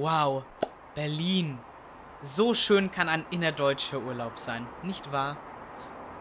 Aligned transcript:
Wow, 0.00 0.44
Berlin. 0.94 1.58
So 2.22 2.54
schön 2.54 2.90
kann 2.92 3.08
ein 3.08 3.24
innerdeutscher 3.30 3.98
Urlaub 4.00 4.38
sein, 4.38 4.64
nicht 4.84 5.10
wahr? 5.10 5.36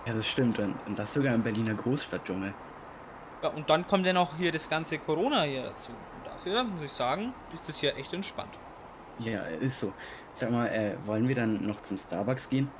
Ja, 0.07 0.13
das 0.13 0.25
stimmt. 0.25 0.57
Und, 0.57 0.75
und 0.87 0.97
das 0.97 1.13
sogar 1.13 1.35
im 1.35 1.43
Berliner 1.43 1.75
Großstadtdschungel. 1.75 2.55
Ja, 3.43 3.49
und 3.49 3.69
dann 3.69 3.85
kommt 3.85 4.07
ja 4.07 4.13
noch 4.13 4.35
hier 4.37 4.51
das 4.51 4.67
ganze 4.67 4.97
Corona 4.97 5.43
hier 5.43 5.61
dazu. 5.61 5.91
Und 5.91 6.25
dafür, 6.25 6.63
muss 6.63 6.85
ich 6.85 6.91
sagen, 6.91 7.33
ist 7.53 7.67
das 7.67 7.79
hier 7.79 7.95
echt 7.97 8.13
entspannt. 8.13 8.57
Ja, 9.19 9.41
ist 9.41 9.79
so. 9.79 9.93
Sag 10.33 10.49
mal, 10.49 10.67
äh, 10.67 10.95
wollen 11.05 11.27
wir 11.27 11.35
dann 11.35 11.63
noch 11.65 11.81
zum 11.81 11.99
Starbucks 11.99 12.49
gehen? 12.49 12.71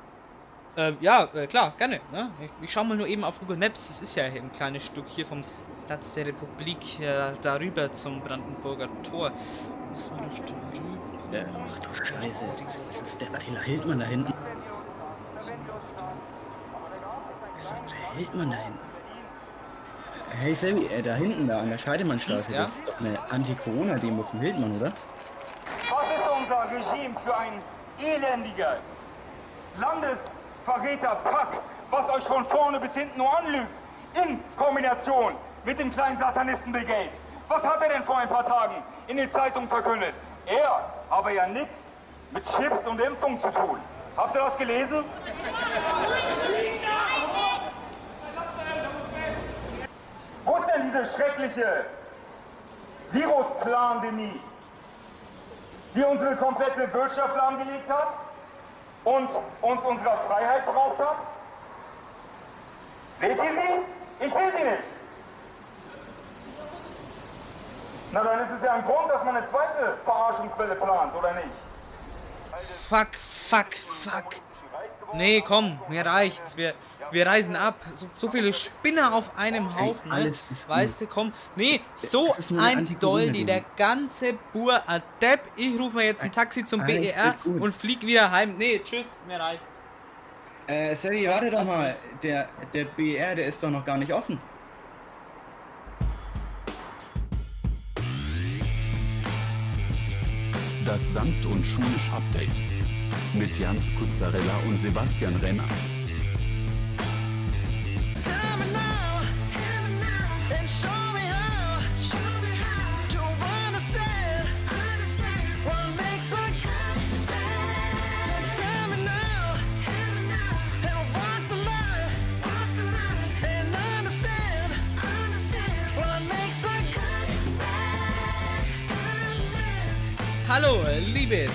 Ähm, 0.76 0.96
ja, 1.00 1.28
äh, 1.32 1.46
klar, 1.46 1.74
gerne. 1.78 2.00
Ne? 2.10 2.30
Ich, 2.40 2.50
ich 2.62 2.72
schau 2.72 2.82
mal 2.82 2.96
nur 2.96 3.06
eben 3.06 3.22
auf 3.22 3.38
Google 3.38 3.56
Maps. 3.56 3.86
Das 3.86 4.02
ist 4.02 4.16
ja 4.16 4.24
ein 4.24 4.50
kleines 4.50 4.86
Stück 4.86 5.06
hier 5.06 5.26
vom 5.26 5.44
Platz 5.88 6.14
der 6.14 6.26
Republik 6.26 7.00
äh, 7.00 7.32
darüber 7.40 7.90
zum 7.90 8.20
Brandenburger 8.20 8.88
Tor. 9.02 9.32
Müssen 9.88 10.16
wir 10.18 10.26
doch 10.26 10.44
darüber. 10.44 11.34
Äh, 11.34 11.46
ach 11.66 11.78
du 11.78 12.04
Scheiße, 12.04 12.44
das 12.46 12.60
ist, 12.60 12.88
das 12.88 13.00
ist 13.00 13.20
der 13.22 13.28
Attila 13.34 13.60
Hildmann 13.60 14.00
da 14.00 14.04
hinten. 14.04 14.34
Was 15.34 15.48
ist 17.64 17.72
der 17.88 18.16
Hildmann 18.18 18.50
da 18.50 18.56
hinten? 18.58 18.78
Hey 20.30 20.54
Sammy, 20.54 20.84
äh, 20.88 21.00
da 21.00 21.14
hinten 21.14 21.48
da 21.48 21.60
an 21.60 21.70
der 21.70 21.78
Scheidemannstraße, 21.78 22.52
Ja? 22.52 22.64
das 22.64 22.76
ist 22.76 22.88
doch 22.88 23.00
eine 23.00 23.18
Anti-Corona-Demo 23.30 24.22
von 24.24 24.40
Hildmann, 24.40 24.76
oder? 24.76 24.92
Was 24.92 26.10
ist 26.10 26.28
unser 26.38 26.70
Regime 26.70 27.18
für 27.24 27.34
ein 27.34 27.62
elendiges 27.98 28.84
Landesverräterpack, 29.80 31.62
was 31.90 32.10
euch 32.10 32.24
von 32.24 32.44
vorne 32.44 32.78
bis 32.78 32.92
hinten 32.92 33.16
nur 33.16 33.38
anlügt, 33.38 33.74
in 34.22 34.38
Kombination 34.54 35.32
mit 35.64 35.78
dem 35.78 35.90
kleinen 35.90 36.18
Satanisten 36.18 36.72
Bill 36.72 36.84
Gates? 36.84 37.18
Was 37.48 37.62
hat 37.62 37.82
er 37.82 37.88
denn 37.88 38.02
vor 38.02 38.18
ein 38.18 38.28
paar 38.28 38.44
Tagen 38.44 38.74
in 39.06 39.16
den 39.16 39.30
Zeitungen 39.30 39.68
verkündet? 39.68 40.14
Er 40.46 40.90
habe 41.10 41.32
ja 41.32 41.46
nichts 41.46 41.92
mit 42.30 42.44
Chips 42.44 42.86
und 42.86 43.00
Impfung 43.00 43.40
zu 43.40 43.50
tun. 43.50 43.80
Habt 44.16 44.34
ihr 44.34 44.42
das 44.42 44.56
gelesen? 44.58 45.04
Wo 50.44 50.56
ist 50.56 50.66
denn 50.66 50.82
diese 50.82 51.06
schreckliche 51.06 51.84
Virusplandemie? 53.12 54.40
die 55.94 56.04
unsere 56.04 56.36
komplette 56.36 56.92
Wirtschaft 56.92 57.36
lahmgelegt 57.36 57.90
hat 57.90 58.12
und 59.04 59.28
uns 59.62 59.82
unserer 59.82 60.16
Freiheit 60.28 60.64
beraubt 60.64 61.00
hat? 61.00 61.16
Seht 63.18 63.36
ihr 63.36 63.50
sie? 63.50 64.26
Ich 64.26 64.32
sehe 64.32 64.52
sie 64.56 64.64
nicht. 64.64 64.97
Na, 68.12 68.24
dann 68.24 68.40
ist 68.40 68.52
es 68.56 68.62
ja 68.62 68.74
ein 68.74 68.84
Grund, 68.84 69.10
dass 69.10 69.24
man 69.24 69.36
eine 69.36 69.48
zweite 69.48 69.98
Verarschungswelle 70.04 70.74
plant, 70.76 71.14
oder 71.14 71.34
nicht? 71.34 71.48
Fuck, 72.88 73.14
fuck, 73.14 73.74
fuck. 73.74 74.36
Nee, 75.14 75.42
komm, 75.46 75.78
mir 75.88 76.04
reicht's. 76.04 76.56
Wir, 76.56 76.74
wir 77.10 77.26
reisen 77.26 77.56
ab. 77.56 77.76
So, 77.94 78.08
so 78.14 78.28
viele 78.28 78.52
Spinner 78.52 79.14
auf 79.14 79.38
einem 79.38 79.74
Haufen, 79.74 80.10
ne? 80.10 80.32
Weißt 80.66 81.00
du, 81.00 81.06
komm. 81.06 81.32
Nee, 81.56 81.80
so 81.94 82.34
ein. 82.58 82.98
Doldi, 82.98 83.44
der 83.44 83.64
ganze 83.76 84.34
Bur 84.52 84.82
Adepp. 84.86 85.40
Ich 85.56 85.78
rufe 85.78 85.96
mir 85.96 86.04
jetzt 86.04 86.24
ein 86.24 86.32
Taxi 86.32 86.64
zum 86.64 86.82
Alles 86.82 87.12
BER 87.12 87.34
und 87.44 87.74
flieg 87.74 88.02
wieder 88.02 88.30
heim. 88.30 88.56
Nee, 88.58 88.80
tschüss, 88.84 89.24
mir 89.26 89.40
reicht's. 89.40 89.84
Äh, 90.66 90.94
Sammy, 90.94 91.26
warte 91.26 91.50
doch 91.50 91.64
mal. 91.64 91.96
Der, 92.22 92.48
der 92.74 92.84
BR, 92.84 93.34
der 93.34 93.46
ist 93.46 93.62
doch 93.62 93.70
noch 93.70 93.84
gar 93.84 93.96
nicht 93.96 94.12
offen. 94.12 94.38
Das 100.88 101.12
sanft 101.12 101.44
und 101.44 101.66
schulisch 101.66 102.10
Update. 102.10 102.48
Mit 103.34 103.58
Jans 103.58 103.92
Kuzzarella 103.98 104.58
und 104.66 104.78
Sebastian 104.78 105.36
Renner. 105.36 105.68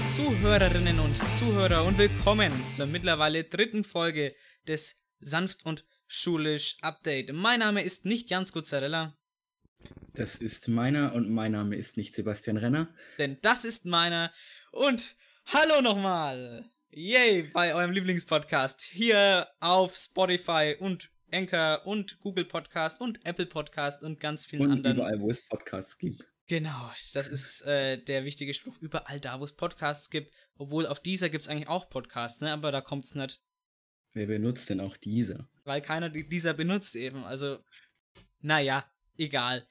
Zuhörerinnen 0.05 0.99
und 0.99 1.15
Zuhörer 1.15 1.85
und 1.85 1.97
willkommen 1.97 2.51
zur 2.67 2.85
mittlerweile 2.87 3.45
dritten 3.45 3.83
Folge 3.83 4.33
des 4.67 5.05
Sanft 5.19 5.65
und 5.65 5.85
Schulisch 6.07 6.77
Update. 6.81 7.31
Mein 7.33 7.59
Name 7.59 7.81
ist 7.83 8.05
nicht 8.05 8.29
Jans 8.29 8.51
Guzzarella, 8.51 9.17
Das 10.13 10.35
ist 10.35 10.67
meiner 10.67 11.13
und 11.13 11.29
mein 11.29 11.53
Name 11.53 11.77
ist 11.77 11.95
nicht 11.97 12.13
Sebastian 12.15 12.57
Renner. 12.57 12.93
denn 13.17 13.37
das 13.41 13.63
ist 13.63 13.85
meiner. 13.85 14.33
Und 14.71 15.15
hallo 15.45 15.81
nochmal! 15.81 16.65
Yay, 16.91 17.43
bei 17.53 17.73
eurem 17.73 17.91
Lieblingspodcast 17.91 18.81
hier 18.81 19.47
auf 19.61 19.95
Spotify 19.95 20.75
und 20.79 21.09
Anchor 21.31 21.81
und 21.85 22.19
Google 22.19 22.45
Podcast 22.45 22.99
und 23.01 23.25
Apple 23.25 23.45
Podcast 23.47 24.03
und 24.03 24.19
ganz 24.19 24.45
vielen 24.45 24.63
Und 24.63 24.71
anderen. 24.73 24.97
überall, 24.97 25.19
wo 25.19 25.29
es 25.29 25.43
Podcasts 25.45 25.97
gibt. 25.97 26.27
Genau, 26.47 26.91
das 27.13 27.27
ist 27.27 27.61
äh, 27.61 27.97
der 28.03 28.25
wichtige 28.25 28.53
Spruch. 28.53 28.77
Überall 28.79 29.19
da, 29.19 29.39
wo 29.39 29.45
es 29.45 29.55
Podcasts 29.55 30.09
gibt. 30.09 30.31
Obwohl 30.57 30.85
auf 30.85 30.99
dieser 30.99 31.29
gibt 31.29 31.43
es 31.43 31.47
eigentlich 31.47 31.69
auch 31.69 31.89
Podcasts, 31.89 32.41
ne? 32.41 32.51
Aber 32.51 32.71
da 32.71 32.81
kommt's 32.81 33.15
nicht. 33.15 33.41
Wer 34.13 34.27
benutzt 34.27 34.69
denn 34.69 34.79
auch 34.81 34.97
diese? 34.97 35.47
weil 35.65 35.81
keiner 35.81 36.09
die- 36.09 36.27
dieser 36.27 36.53
benutzt 36.53 36.93
eben. 36.95 37.23
Also, 37.23 37.63
naja, 38.41 38.85
egal. 39.17 39.65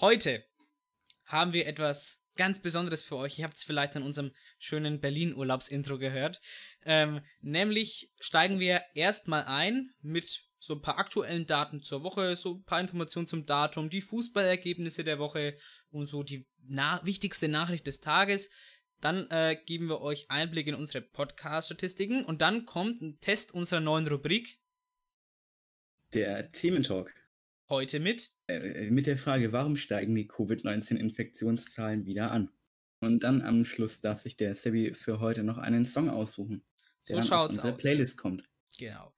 Heute 0.00 0.42
haben 1.26 1.52
wir 1.52 1.66
etwas 1.66 2.26
ganz 2.36 2.60
Besonderes 2.62 3.02
für 3.02 3.16
euch. 3.16 3.38
Ihr 3.38 3.44
habt 3.44 3.56
es 3.56 3.64
vielleicht 3.64 3.96
an 3.96 4.02
unserem 4.02 4.32
schönen 4.58 4.98
Berlin-Urlaubsintro 5.00 5.98
gehört. 5.98 6.40
Ähm, 6.86 7.20
nämlich 7.42 8.10
steigen 8.18 8.58
wir 8.60 8.82
erstmal 8.94 9.44
ein 9.44 9.90
mit 10.00 10.40
so 10.66 10.74
ein 10.74 10.82
paar 10.82 10.98
aktuellen 10.98 11.46
Daten 11.46 11.82
zur 11.82 12.02
Woche, 12.02 12.36
so 12.36 12.56
ein 12.56 12.64
paar 12.64 12.80
Informationen 12.80 13.26
zum 13.26 13.46
Datum, 13.46 13.88
die 13.88 14.00
Fußballergebnisse 14.00 15.04
der 15.04 15.18
Woche 15.18 15.56
und 15.90 16.06
so 16.06 16.22
die 16.22 16.46
na 16.68 17.00
wichtigste 17.04 17.48
Nachricht 17.48 17.86
des 17.86 18.00
Tages. 18.00 18.50
Dann 19.00 19.30
äh, 19.30 19.56
geben 19.66 19.88
wir 19.88 20.00
euch 20.00 20.30
Einblick 20.30 20.66
in 20.66 20.74
unsere 20.74 21.02
Podcast-Statistiken 21.02 22.24
und 22.24 22.40
dann 22.40 22.64
kommt 22.64 23.02
ein 23.02 23.20
Test 23.20 23.52
unserer 23.52 23.80
neuen 23.80 24.06
Rubrik 24.06 24.58
Der 26.14 26.50
Thementalk. 26.50 27.14
heute 27.68 28.00
mit 28.00 28.30
Äh, 28.46 28.90
mit 28.90 29.06
der 29.06 29.18
Frage, 29.18 29.52
warum 29.52 29.76
steigen 29.76 30.14
die 30.14 30.26
Covid-19-Infektionszahlen 30.26 32.06
wieder 32.06 32.30
an? 32.30 32.50
Und 33.00 33.20
dann 33.22 33.42
am 33.42 33.64
Schluss 33.64 34.00
darf 34.00 34.20
sich 34.20 34.36
der 34.36 34.54
Sebi 34.54 34.94
für 34.94 35.20
heute 35.20 35.42
noch 35.42 35.58
einen 35.58 35.84
Song 35.84 36.08
aussuchen. 36.08 36.64
So 37.02 37.14
der 37.14 37.20
dann 37.20 37.28
schaut's 37.28 37.58
aus. 37.58 37.82
Playlist 37.82 38.16
kommt. 38.16 38.48
Genau. 38.78 39.12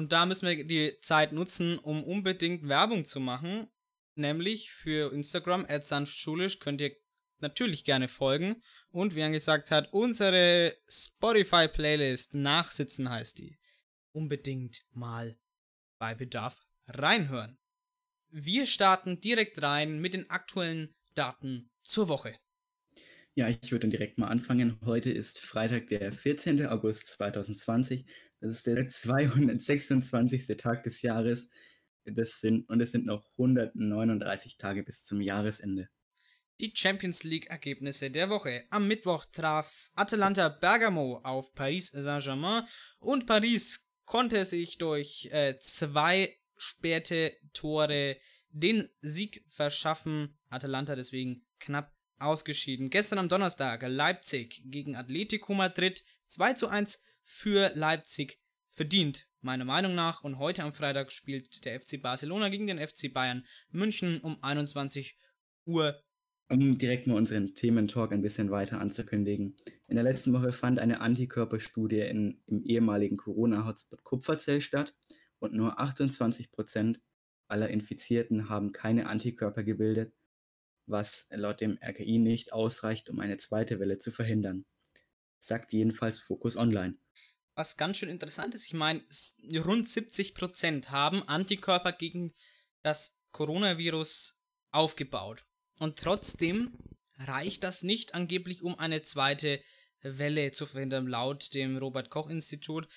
Und 0.00 0.12
da 0.12 0.24
müssen 0.24 0.48
wir 0.48 0.64
die 0.64 0.98
Zeit 1.02 1.32
nutzen, 1.32 1.78
um 1.78 2.02
unbedingt 2.02 2.66
Werbung 2.66 3.04
zu 3.04 3.20
machen. 3.20 3.68
Nämlich 4.14 4.70
für 4.70 5.12
Instagram, 5.12 5.66
sanftschulisch, 5.82 6.58
könnt 6.58 6.80
ihr 6.80 6.96
natürlich 7.40 7.84
gerne 7.84 8.08
folgen. 8.08 8.62
Und 8.88 9.14
wie 9.14 9.20
er 9.20 9.28
gesagt 9.28 9.70
hat, 9.70 9.92
unsere 9.92 10.74
Spotify-Playlist 10.88 12.32
Nachsitzen 12.32 13.10
heißt 13.10 13.40
die. 13.40 13.58
Unbedingt 14.12 14.86
mal 14.92 15.38
bei 15.98 16.14
Bedarf 16.14 16.62
reinhören. 16.86 17.58
Wir 18.30 18.64
starten 18.64 19.20
direkt 19.20 19.60
rein 19.60 20.00
mit 20.00 20.14
den 20.14 20.30
aktuellen 20.30 20.94
Daten 21.14 21.68
zur 21.82 22.08
Woche. 22.08 22.34
Ja, 23.34 23.48
ich 23.48 23.70
würde 23.70 23.80
dann 23.80 23.90
direkt 23.90 24.16
mal 24.16 24.28
anfangen. 24.28 24.78
Heute 24.82 25.10
ist 25.10 25.40
Freitag, 25.40 25.88
der 25.88 26.10
14. 26.10 26.66
August 26.66 27.06
2020. 27.08 28.06
Das 28.40 28.52
ist 28.52 28.66
der 28.66 28.86
226. 28.86 30.56
Tag 30.56 30.82
des 30.82 31.02
Jahres. 31.02 31.50
Das 32.04 32.40
sind, 32.40 32.68
und 32.68 32.80
es 32.80 32.92
sind 32.92 33.04
noch 33.04 33.30
139 33.32 34.56
Tage 34.56 34.82
bis 34.82 35.04
zum 35.04 35.20
Jahresende. 35.20 35.88
Die 36.58 36.72
Champions 36.74 37.22
League-Ergebnisse 37.24 38.10
der 38.10 38.30
Woche. 38.30 38.64
Am 38.70 38.88
Mittwoch 38.88 39.26
traf 39.26 39.90
Atalanta 39.94 40.48
Bergamo 40.48 41.20
auf 41.22 41.54
Paris 41.54 41.88
Saint-Germain 41.88 42.64
und 42.98 43.26
Paris 43.26 43.90
konnte 44.04 44.44
sich 44.44 44.78
durch 44.78 45.28
äh, 45.32 45.58
zwei 45.58 46.38
späte 46.56 47.36
Tore 47.52 48.18
den 48.50 48.88
Sieg 49.00 49.44
verschaffen. 49.48 50.38
Atalanta 50.48 50.96
deswegen 50.96 51.46
knapp 51.58 51.94
ausgeschieden. 52.18 52.90
Gestern 52.90 53.18
am 53.18 53.28
Donnerstag 53.28 53.82
Leipzig 53.86 54.62
gegen 54.66 54.96
Atletico 54.96 55.54
Madrid 55.54 56.04
2 56.26 56.54
zu 56.54 56.68
1 56.68 57.02
für 57.30 57.70
Leipzig 57.74 58.38
verdient, 58.68 59.28
meiner 59.40 59.64
Meinung 59.64 59.94
nach. 59.94 60.24
Und 60.24 60.38
heute 60.38 60.64
am 60.64 60.72
Freitag 60.72 61.12
spielt 61.12 61.64
der 61.64 61.80
FC 61.80 62.02
Barcelona 62.02 62.48
gegen 62.48 62.66
den 62.66 62.84
FC 62.84 63.12
Bayern 63.12 63.46
München 63.70 64.20
um 64.20 64.42
21 64.42 65.16
Uhr 65.64 66.02
Um 66.48 66.76
direkt 66.76 67.06
mal 67.06 67.16
unseren 67.16 67.54
Thementalk 67.54 68.12
ein 68.12 68.22
bisschen 68.22 68.50
weiter 68.50 68.80
anzukündigen. 68.80 69.54
In 69.86 69.94
der 69.94 70.04
letzten 70.04 70.32
Woche 70.32 70.52
fand 70.52 70.80
eine 70.80 71.00
Antikörperstudie 71.00 72.00
in, 72.00 72.42
im 72.46 72.64
ehemaligen 72.64 73.16
Corona-Hotspot 73.16 74.02
Kupferzell 74.02 74.60
statt 74.60 74.96
und 75.38 75.54
nur 75.54 75.80
28% 75.80 76.98
aller 77.46 77.68
Infizierten 77.68 78.48
haben 78.48 78.72
keine 78.72 79.06
Antikörper 79.06 79.62
gebildet, 79.62 80.12
was 80.86 81.28
laut 81.30 81.60
dem 81.60 81.78
RKI 81.80 82.18
nicht 82.18 82.52
ausreicht, 82.52 83.08
um 83.08 83.20
eine 83.20 83.38
zweite 83.38 83.78
Welle 83.78 83.98
zu 83.98 84.10
verhindern. 84.10 84.64
Sagt 85.40 85.72
jedenfalls 85.72 86.20
Focus 86.20 86.56
Online. 86.56 86.96
Was 87.54 87.76
ganz 87.76 87.98
schön 87.98 88.08
interessant 88.08 88.54
ist, 88.54 88.66
ich 88.66 88.74
meine, 88.74 89.00
rund 89.64 89.86
70% 89.86 90.88
haben 90.90 91.26
Antikörper 91.26 91.92
gegen 91.92 92.34
das 92.82 93.20
Coronavirus 93.32 94.40
aufgebaut. 94.70 95.44
Und 95.78 95.98
trotzdem 95.98 96.78
reicht 97.16 97.64
das 97.64 97.82
nicht 97.82 98.14
angeblich, 98.14 98.62
um 98.62 98.78
eine 98.78 99.02
zweite 99.02 99.60
Welle 100.02 100.52
zu 100.52 100.66
verhindern, 100.66 101.06
laut 101.06 101.54
dem 101.54 101.76
Robert 101.76 102.10
Koch 102.10 102.30
Institut. 102.30 102.88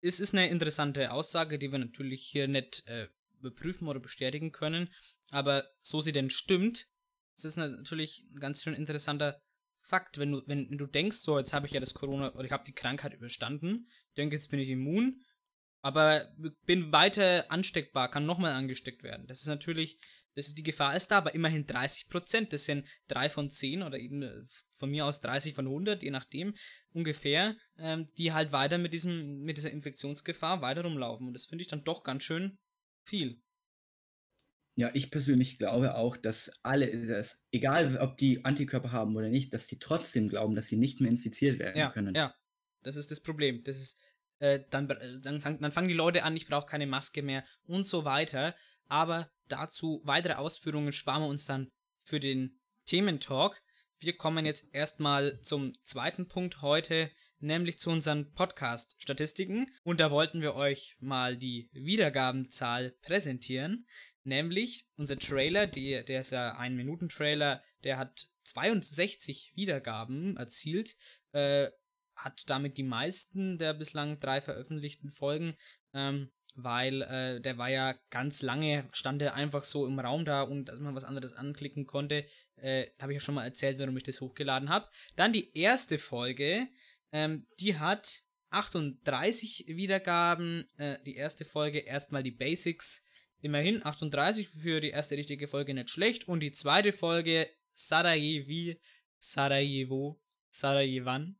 Es 0.00 0.20
ist 0.20 0.34
eine 0.34 0.48
interessante 0.48 1.10
Aussage, 1.12 1.58
die 1.58 1.72
wir 1.72 1.78
natürlich 1.78 2.26
hier 2.26 2.46
nicht 2.46 2.86
äh, 2.86 3.08
überprüfen 3.40 3.88
oder 3.88 4.00
bestätigen 4.00 4.52
können. 4.52 4.92
Aber 5.30 5.68
so 5.80 6.00
sie 6.00 6.12
denn 6.12 6.30
stimmt, 6.30 6.86
es 7.34 7.44
ist 7.44 7.56
natürlich 7.56 8.24
ein 8.32 8.38
ganz 8.38 8.62
schön 8.62 8.74
interessanter 8.74 9.42
Fakt, 9.86 10.16
wenn 10.16 10.32
du, 10.32 10.42
wenn 10.46 10.78
du 10.78 10.86
denkst, 10.86 11.18
so, 11.18 11.38
jetzt 11.38 11.52
habe 11.52 11.66
ich 11.66 11.72
ja 11.72 11.80
das 11.80 11.92
Corona 11.92 12.32
oder 12.32 12.46
ich 12.46 12.52
habe 12.52 12.64
die 12.64 12.72
Krankheit 12.72 13.12
überstanden, 13.12 13.86
denke, 14.16 14.34
jetzt 14.34 14.48
bin 14.48 14.58
ich 14.58 14.70
immun, 14.70 15.22
aber 15.82 16.26
bin 16.64 16.90
weiter 16.90 17.44
ansteckbar, 17.50 18.10
kann 18.10 18.24
nochmal 18.24 18.52
angesteckt 18.52 19.02
werden. 19.02 19.26
Das 19.26 19.42
ist 19.42 19.46
natürlich, 19.46 19.98
das 20.36 20.48
ist, 20.48 20.56
die 20.56 20.62
Gefahr 20.62 20.96
ist 20.96 21.08
da, 21.08 21.18
aber 21.18 21.34
immerhin 21.34 21.66
30 21.66 22.08
Prozent, 22.08 22.54
das 22.54 22.64
sind 22.64 22.88
drei 23.08 23.28
von 23.28 23.50
10 23.50 23.82
oder 23.82 23.98
eben 23.98 24.22
äh, 24.22 24.44
von 24.70 24.88
mir 24.90 25.04
aus 25.04 25.20
30 25.20 25.54
von 25.54 25.66
100, 25.66 26.02
je 26.02 26.10
nachdem, 26.10 26.54
ungefähr, 26.94 27.54
ähm, 27.76 28.08
die 28.16 28.32
halt 28.32 28.52
weiter 28.52 28.78
mit 28.78 28.94
diesem, 28.94 29.40
mit 29.40 29.58
dieser 29.58 29.70
Infektionsgefahr 29.70 30.62
weiter 30.62 30.84
rumlaufen. 30.84 31.26
Und 31.26 31.34
das 31.34 31.44
finde 31.44 31.60
ich 31.60 31.68
dann 31.68 31.84
doch 31.84 32.04
ganz 32.04 32.22
schön 32.22 32.56
viel. 33.02 33.43
Ja, 34.76 34.90
ich 34.92 35.10
persönlich 35.10 35.58
glaube 35.58 35.94
auch, 35.94 36.16
dass 36.16 36.50
alle, 36.62 37.06
dass, 37.06 37.44
egal 37.52 37.96
ob 37.98 38.16
die 38.18 38.44
Antikörper 38.44 38.90
haben 38.90 39.14
oder 39.14 39.28
nicht, 39.28 39.54
dass 39.54 39.68
sie 39.68 39.78
trotzdem 39.78 40.28
glauben, 40.28 40.54
dass 40.56 40.66
sie 40.66 40.76
nicht 40.76 41.00
mehr 41.00 41.10
infiziert 41.10 41.58
werden 41.60 41.78
Ja, 41.78 41.90
können. 41.90 42.14
ja. 42.14 42.34
Das 42.82 42.96
ist 42.96 43.10
das 43.10 43.22
Problem. 43.22 43.62
Das 43.64 43.78
ist, 43.78 43.98
äh, 44.40 44.60
dann, 44.70 44.90
äh, 44.90 45.20
dann, 45.22 45.40
dann 45.40 45.72
fangen 45.72 45.88
die 45.88 45.94
Leute 45.94 46.24
an, 46.24 46.36
ich 46.36 46.46
brauche 46.46 46.66
keine 46.66 46.86
Maske 46.86 47.22
mehr 47.22 47.44
und 47.66 47.86
so 47.86 48.04
weiter. 48.04 48.54
Aber 48.88 49.30
dazu 49.48 50.02
weitere 50.04 50.34
Ausführungen 50.34 50.92
sparen 50.92 51.22
wir 51.22 51.28
uns 51.28 51.46
dann 51.46 51.70
für 52.02 52.20
den 52.20 52.58
Thementalk. 52.84 53.62
Wir 54.00 54.16
kommen 54.16 54.44
jetzt 54.44 54.74
erstmal 54.74 55.40
zum 55.40 55.72
zweiten 55.82 56.28
Punkt 56.28 56.60
heute, 56.60 57.10
nämlich 57.38 57.78
zu 57.78 57.90
unseren 57.90 58.32
Podcast-Statistiken. 58.32 59.70
Und 59.84 60.00
da 60.00 60.10
wollten 60.10 60.42
wir 60.42 60.54
euch 60.54 60.96
mal 61.00 61.36
die 61.36 61.70
Wiedergabenzahl 61.72 62.90
präsentieren. 63.02 63.86
Nämlich 64.24 64.86
unser 64.96 65.18
Trailer, 65.18 65.66
die, 65.66 66.02
der 66.04 66.20
ist 66.20 66.30
ja 66.30 66.56
ein 66.56 66.76
Minuten-Trailer, 66.76 67.62
der 67.84 67.98
hat 67.98 68.28
62 68.44 69.52
Wiedergaben 69.54 70.36
erzielt, 70.36 70.96
äh, 71.32 71.68
hat 72.16 72.48
damit 72.48 72.78
die 72.78 72.82
meisten 72.84 73.58
der 73.58 73.74
bislang 73.74 74.18
drei 74.20 74.40
veröffentlichten 74.40 75.10
Folgen, 75.10 75.54
ähm, 75.92 76.30
weil 76.54 77.02
äh, 77.02 77.40
der 77.40 77.58
war 77.58 77.68
ja 77.68 77.94
ganz 78.10 78.40
lange, 78.40 78.88
stand 78.92 79.20
er 79.20 79.34
einfach 79.34 79.64
so 79.64 79.86
im 79.86 79.98
Raum 79.98 80.24
da 80.24 80.42
und 80.42 80.66
dass 80.66 80.80
man 80.80 80.94
was 80.94 81.04
anderes 81.04 81.32
anklicken 81.32 81.86
konnte, 81.86 82.26
äh, 82.56 82.86
habe 83.00 83.12
ich 83.12 83.16
ja 83.16 83.20
schon 83.20 83.34
mal 83.34 83.44
erzählt, 83.44 83.78
warum 83.78 83.96
ich 83.96 84.04
das 84.04 84.20
hochgeladen 84.20 84.68
habe. 84.68 84.88
Dann 85.16 85.32
die 85.32 85.56
erste 85.56 85.98
Folge, 85.98 86.68
ähm, 87.12 87.46
die 87.60 87.76
hat 87.78 88.22
38 88.50 89.64
Wiedergaben, 89.66 90.68
äh, 90.78 90.96
die 91.04 91.16
erste 91.16 91.44
Folge 91.44 91.80
erstmal 91.80 92.22
die 92.22 92.30
Basics, 92.30 93.04
immerhin 93.44 93.84
38 93.84 94.48
für 94.48 94.80
die 94.80 94.90
erste 94.90 95.16
richtige 95.16 95.46
Folge 95.46 95.74
nicht 95.74 95.90
schlecht. 95.90 96.26
Und 96.26 96.40
die 96.40 96.52
zweite 96.52 96.92
Folge 96.92 97.48
Sarajevi, 97.70 98.80
Sarajevo, 99.18 100.20
Sarajevan, 100.48 101.36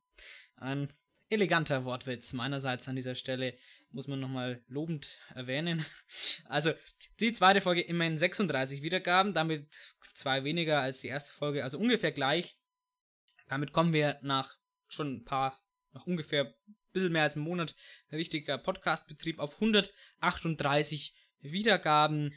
ein 0.55 0.87
eleganter 1.29 1.83
Wortwitz 1.83 2.33
meinerseits 2.33 2.87
an 2.87 2.95
dieser 2.95 3.15
Stelle, 3.15 3.55
muss 3.89 4.07
man 4.07 4.19
nochmal 4.19 4.63
lobend 4.67 5.19
erwähnen. 5.33 5.83
Also, 6.47 6.73
die 7.19 7.31
zweite 7.31 7.59
Folge 7.59 7.81
immerhin 7.81 8.19
36 8.19 8.83
Wiedergaben, 8.83 9.33
damit 9.33 9.95
zwei 10.13 10.43
weniger 10.43 10.79
als 10.79 11.01
die 11.01 11.07
erste 11.07 11.33
Folge, 11.33 11.63
also 11.63 11.79
ungefähr 11.79 12.11
gleich. 12.11 12.59
Damit 13.47 13.71
kommen 13.71 13.93
wir 13.93 14.19
nach 14.21 14.55
schon 14.87 15.11
ein 15.11 15.23
paar, 15.23 15.59
nach 15.91 16.05
ungefähr 16.05 16.53
ein 16.67 16.75
bisschen 16.93 17.13
mehr 17.13 17.23
als 17.23 17.35
einem 17.35 17.45
Monat 17.45 17.75
richtiger 18.11 18.59
Podcastbetrieb 18.59 19.39
auf 19.39 19.55
138 19.55 21.15
Wiedergaben, 21.51 22.33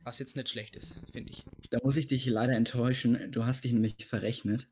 was 0.00 0.18
jetzt 0.18 0.36
nicht 0.36 0.48
schlecht 0.48 0.76
ist, 0.76 1.00
finde 1.12 1.30
ich. 1.32 1.44
Da 1.70 1.78
muss 1.82 1.96
ich 1.96 2.06
dich 2.06 2.26
leider 2.26 2.54
enttäuschen. 2.54 3.30
Du 3.30 3.44
hast 3.44 3.64
dich 3.64 3.72
nämlich 3.72 4.06
verrechnet. 4.06 4.68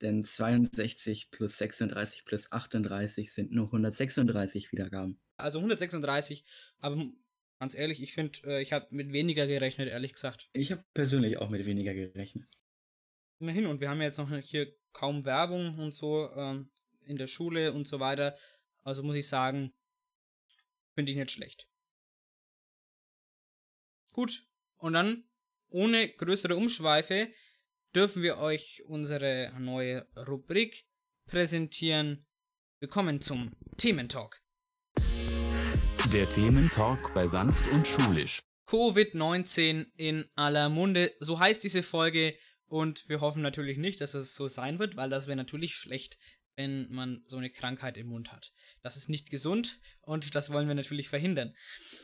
Denn 0.00 0.24
62 0.24 1.30
plus 1.30 1.58
36 1.58 2.24
plus 2.24 2.52
38 2.52 3.32
sind 3.32 3.50
nur 3.50 3.66
136 3.66 4.70
Wiedergaben. 4.70 5.20
Also 5.36 5.58
136, 5.58 6.44
aber 6.78 7.04
ganz 7.58 7.74
ehrlich, 7.76 8.02
ich 8.02 8.12
finde, 8.12 8.38
äh, 8.44 8.62
ich 8.62 8.72
habe 8.72 8.86
mit 8.90 9.12
weniger 9.12 9.46
gerechnet, 9.46 9.88
ehrlich 9.88 10.12
gesagt. 10.12 10.48
Ich 10.52 10.70
habe 10.70 10.84
persönlich 10.94 11.38
auch 11.38 11.48
mit 11.48 11.66
weniger 11.66 11.94
gerechnet. 11.94 12.48
Immerhin, 13.40 13.66
und 13.66 13.80
wir 13.80 13.88
haben 13.88 13.98
ja 13.98 14.04
jetzt 14.04 14.18
noch 14.18 14.32
hier 14.38 14.72
kaum 14.92 15.24
Werbung 15.24 15.78
und 15.78 15.92
so 15.92 16.30
ähm, 16.34 16.70
in 17.06 17.16
der 17.16 17.26
Schule 17.26 17.72
und 17.72 17.86
so 17.86 18.00
weiter. 18.00 18.36
Also 18.82 19.02
muss 19.02 19.16
ich 19.16 19.28
sagen, 19.28 19.72
finde 20.94 21.12
ich 21.12 21.18
nicht 21.18 21.30
schlecht. 21.30 21.68
Gut, 24.18 24.42
und 24.78 24.94
dann, 24.94 25.22
ohne 25.68 26.08
größere 26.08 26.56
Umschweife, 26.56 27.28
dürfen 27.94 28.20
wir 28.20 28.38
euch 28.38 28.82
unsere 28.84 29.52
neue 29.60 30.08
Rubrik 30.16 30.88
präsentieren. 31.26 32.26
Willkommen 32.80 33.20
zum 33.20 33.52
Thementalk. 33.76 34.42
Der 36.12 36.28
Thementalk 36.28 37.14
bei 37.14 37.28
Sanft 37.28 37.68
und 37.68 37.86
Schulisch. 37.86 38.42
Covid-19 38.66 39.86
in 39.94 40.24
aller 40.34 40.68
Munde. 40.68 41.14
So 41.20 41.38
heißt 41.38 41.62
diese 41.62 41.84
Folge 41.84 42.36
und 42.66 43.08
wir 43.08 43.20
hoffen 43.20 43.42
natürlich 43.42 43.78
nicht, 43.78 44.00
dass 44.00 44.14
es 44.14 44.34
so 44.34 44.48
sein 44.48 44.80
wird, 44.80 44.96
weil 44.96 45.10
das 45.10 45.28
wäre 45.28 45.36
natürlich 45.36 45.76
schlecht, 45.76 46.18
wenn 46.58 46.88
man 46.90 47.22
so 47.24 47.36
eine 47.36 47.50
Krankheit 47.50 47.96
im 47.96 48.08
Mund 48.08 48.32
hat. 48.32 48.52
Das 48.82 48.96
ist 48.96 49.08
nicht 49.08 49.30
gesund 49.30 49.78
und 50.00 50.34
das 50.34 50.52
wollen 50.52 50.66
wir 50.66 50.74
natürlich 50.74 51.08
verhindern. 51.08 51.54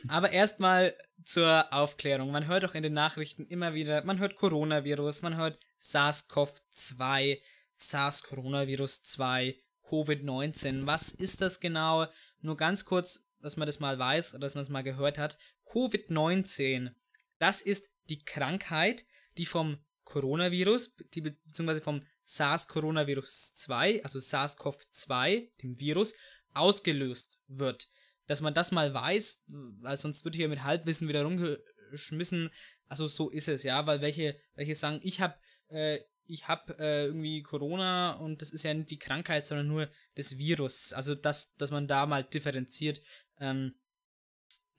Aber 0.07 0.31
erstmal 0.31 0.95
zur 1.25 1.73
Aufklärung. 1.73 2.31
Man 2.31 2.47
hört 2.47 2.63
doch 2.63 2.73
in 2.73 2.81
den 2.81 2.93
Nachrichten 2.93 3.45
immer 3.47 3.73
wieder, 3.73 4.05
man 4.05 4.17
hört 4.17 4.35
Coronavirus, 4.35 5.23
man 5.23 5.35
hört 5.35 5.59
SARS-CoV-2, 5.81 7.41
SARS-Coronavirus 7.75 9.03
2, 9.03 9.61
Covid-19. 9.89 10.87
Was 10.87 11.11
ist 11.11 11.41
das 11.41 11.59
genau? 11.59 12.07
Nur 12.39 12.55
ganz 12.55 12.85
kurz, 12.85 13.27
dass 13.41 13.57
man 13.57 13.65
das 13.65 13.81
mal 13.81 13.99
weiß 13.99 14.35
oder 14.35 14.45
dass 14.45 14.55
man 14.55 14.61
es 14.61 14.69
mal 14.69 14.83
gehört 14.83 15.17
hat. 15.17 15.37
Covid-19, 15.67 16.91
das 17.39 17.61
ist 17.61 17.91
die 18.07 18.19
Krankheit, 18.19 19.05
die 19.37 19.45
vom 19.45 19.83
Coronavirus, 20.05 20.95
die 21.13 21.21
beziehungsweise 21.21 21.81
vom 21.81 22.03
SARS-Coronavirus 22.25 23.53
2, 23.53 24.03
also 24.03 24.19
SARS-CoV-2, 24.19 25.49
dem 25.61 25.79
Virus, 25.79 26.15
ausgelöst 26.53 27.41
wird. 27.47 27.89
Dass 28.27 28.41
man 28.41 28.53
das 28.53 28.71
mal 28.71 28.93
weiß, 28.93 29.45
weil 29.47 29.97
sonst 29.97 30.25
wird 30.25 30.35
hier 30.35 30.49
mit 30.49 30.63
Halbwissen 30.63 31.07
wieder 31.07 31.23
rumgeschmissen. 31.23 32.49
Also 32.87 33.07
so 33.07 33.29
ist 33.29 33.47
es, 33.47 33.63
ja, 33.63 33.85
weil 33.85 34.01
welche, 34.01 34.39
welche 34.55 34.75
sagen, 34.75 34.99
ich 35.03 35.21
habe 35.21 35.35
äh, 35.69 35.99
ich 36.27 36.47
habe 36.47 36.77
äh, 36.79 37.05
irgendwie 37.05 37.43
Corona 37.43 38.13
und 38.13 38.41
das 38.41 38.51
ist 38.51 38.63
ja 38.63 38.73
nicht 38.73 38.89
die 38.89 38.99
Krankheit, 38.99 39.45
sondern 39.45 39.67
nur 39.67 39.89
das 40.15 40.37
Virus. 40.37 40.93
Also 40.93 41.15
dass, 41.15 41.55
dass 41.55 41.71
man 41.71 41.87
da 41.87 42.05
mal 42.05 42.23
differenziert. 42.23 43.01
Ähm, 43.39 43.75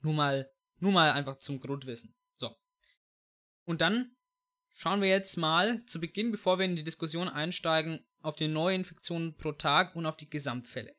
nur 0.01 0.13
mal, 0.13 0.51
nur 0.79 0.91
mal 0.91 1.11
einfach 1.11 1.37
zum 1.37 1.59
Grundwissen. 1.59 2.15
So. 2.35 2.55
Und 3.65 3.81
dann 3.81 4.15
schauen 4.77 5.01
wir 5.01 5.09
jetzt 5.09 5.37
mal 5.37 5.83
zu 5.85 5.99
Beginn, 5.99 6.31
bevor 6.31 6.59
wir 6.59 6.65
in 6.65 6.75
die 6.75 6.83
Diskussion 6.83 7.27
einsteigen, 7.27 7.99
auf 8.21 8.35
die 8.35 8.47
Neuinfektionen 8.47 9.35
pro 9.35 9.51
Tag 9.51 9.95
und 9.95 10.05
auf 10.05 10.17
die 10.17 10.29
Gesamtfälle. 10.29 10.93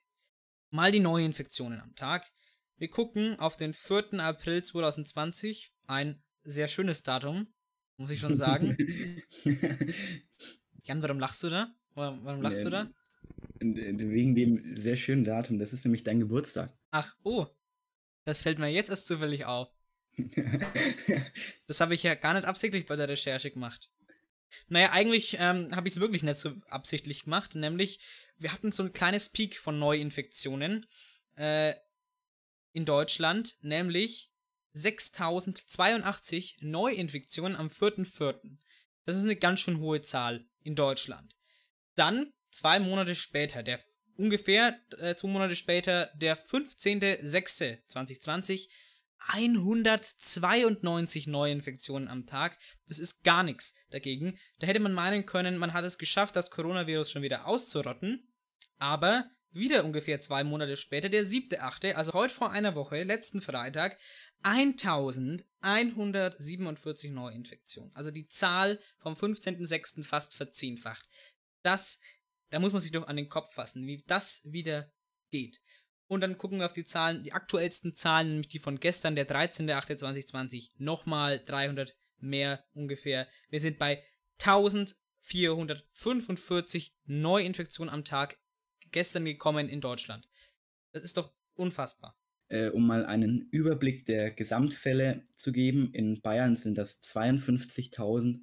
Mal 0.70 0.90
die 0.90 1.00
Neuinfektionen 1.00 1.80
am 1.80 1.94
Tag. 1.94 2.28
Wir 2.76 2.90
gucken 2.90 3.38
auf 3.38 3.56
den 3.56 3.72
4. 3.72 4.14
April 4.14 4.62
2020, 4.62 5.72
ein 5.86 6.20
sehr 6.42 6.66
schönes 6.66 7.04
Datum, 7.04 7.54
muss 7.96 8.10
ich 8.10 8.18
schon 8.18 8.34
sagen. 8.34 8.76
Jan, 10.82 11.02
warum 11.02 11.20
lachst 11.20 11.42
du 11.44 11.48
da? 11.48 11.72
Warum, 11.94 12.42
lachst 12.42 12.64
du 12.64 12.70
da? 12.70 12.90
Wegen 13.60 14.34
dem 14.34 14.76
sehr 14.76 14.96
schönen 14.96 15.24
Datum. 15.24 15.58
Das 15.58 15.72
ist 15.72 15.84
nämlich 15.84 16.02
dein 16.02 16.20
Geburtstag. 16.20 16.76
Ach, 16.90 17.16
oh. 17.22 17.46
Das 18.24 18.42
fällt 18.42 18.58
mir 18.58 18.68
jetzt 18.68 18.90
erst 18.90 19.06
zufällig 19.06 19.44
auf. 19.44 19.68
Das 21.66 21.80
habe 21.80 21.94
ich 21.94 22.02
ja 22.02 22.14
gar 22.14 22.34
nicht 22.34 22.46
absichtlich 22.46 22.86
bei 22.86 22.96
der 22.96 23.08
Recherche 23.08 23.50
gemacht. 23.50 23.90
Naja, 24.68 24.92
eigentlich 24.92 25.36
ähm, 25.38 25.74
habe 25.74 25.88
ich 25.88 25.94
es 25.94 26.00
wirklich 26.00 26.22
nicht 26.22 26.38
so 26.38 26.52
absichtlich 26.68 27.24
gemacht, 27.24 27.54
nämlich 27.54 28.00
wir 28.38 28.52
hatten 28.52 28.72
so 28.72 28.84
ein 28.84 28.92
kleines 28.92 29.28
Peak 29.28 29.58
von 29.58 29.78
Neuinfektionen 29.78 30.86
äh, 31.36 31.74
in 32.72 32.84
Deutschland, 32.84 33.56
nämlich 33.62 34.30
6082 34.72 36.58
Neuinfektionen 36.60 37.56
am 37.56 37.68
4.4. 37.68 38.58
Das 39.04 39.16
ist 39.16 39.24
eine 39.24 39.36
ganz 39.36 39.60
schön 39.60 39.80
hohe 39.80 40.02
Zahl 40.02 40.46
in 40.62 40.74
Deutschland. 40.74 41.36
Dann, 41.94 42.34
zwei 42.50 42.78
Monate 42.78 43.14
später, 43.14 43.62
der 43.62 43.80
ungefähr 44.16 44.78
äh, 44.98 45.14
zwei 45.14 45.28
Monate 45.28 45.56
später, 45.56 46.10
der 46.14 46.36
15.06.2020, 46.36 48.68
192 49.26 51.26
Neuinfektionen 51.26 52.08
am 52.08 52.26
Tag. 52.26 52.58
Das 52.86 52.98
ist 52.98 53.24
gar 53.24 53.42
nichts 53.42 53.74
dagegen. 53.90 54.38
Da 54.58 54.66
hätte 54.66 54.80
man 54.80 54.92
meinen 54.92 55.24
können, 55.26 55.58
man 55.58 55.74
hat 55.74 55.84
es 55.84 55.98
geschafft, 55.98 56.36
das 56.36 56.50
Coronavirus 56.50 57.10
schon 57.10 57.22
wieder 57.22 57.46
auszurotten. 57.46 58.32
Aber 58.78 59.28
wieder 59.50 59.84
ungefähr 59.84 60.20
zwei 60.20 60.44
Monate 60.44 60.76
später, 60.76 61.08
der 61.08 61.24
7.8., 61.24 61.94
also 61.94 62.12
heute 62.12 62.34
vor 62.34 62.52
einer 62.52 62.74
Woche, 62.74 63.02
letzten 63.02 63.40
Freitag, 63.40 63.98
1147 64.42 67.10
Neuinfektionen. 67.10 67.90
Also 67.94 68.10
die 68.10 68.26
Zahl 68.28 68.78
vom 68.98 69.14
15.06. 69.14 70.04
fast 70.04 70.36
verzehnfacht. 70.36 71.08
Das, 71.62 72.00
da 72.50 72.58
muss 72.60 72.72
man 72.72 72.80
sich 72.80 72.92
doch 72.92 73.08
an 73.08 73.16
den 73.16 73.28
Kopf 73.28 73.52
fassen, 73.54 73.84
wie 73.86 74.04
das 74.06 74.42
wieder 74.44 74.92
geht. 75.30 75.60
Und 76.08 76.22
dann 76.22 76.38
gucken 76.38 76.58
wir 76.58 76.66
auf 76.66 76.72
die 76.72 76.84
Zahlen, 76.84 77.22
die 77.22 77.32
aktuellsten 77.32 77.94
Zahlen, 77.94 78.30
nämlich 78.30 78.48
die 78.48 78.58
von 78.58 78.80
gestern, 78.80 79.14
der 79.14 79.28
13.08.2020, 79.28 80.70
nochmal 80.78 81.40
300 81.44 81.96
mehr 82.18 82.64
ungefähr. 82.74 83.28
Wir 83.50 83.60
sind 83.60 83.78
bei 83.78 84.02
1445 84.40 86.96
Neuinfektionen 87.04 87.92
am 87.92 88.04
Tag 88.04 88.38
gestern 88.90 89.26
gekommen 89.26 89.68
in 89.68 89.82
Deutschland. 89.82 90.26
Das 90.92 91.04
ist 91.04 91.18
doch 91.18 91.30
unfassbar. 91.54 92.18
Äh, 92.48 92.70
um 92.70 92.86
mal 92.86 93.04
einen 93.04 93.50
Überblick 93.50 94.06
der 94.06 94.30
Gesamtfälle 94.30 95.28
zu 95.34 95.52
geben, 95.52 95.92
in 95.92 96.22
Bayern 96.22 96.56
sind 96.56 96.78
das 96.78 97.02
52.000, 97.02 98.40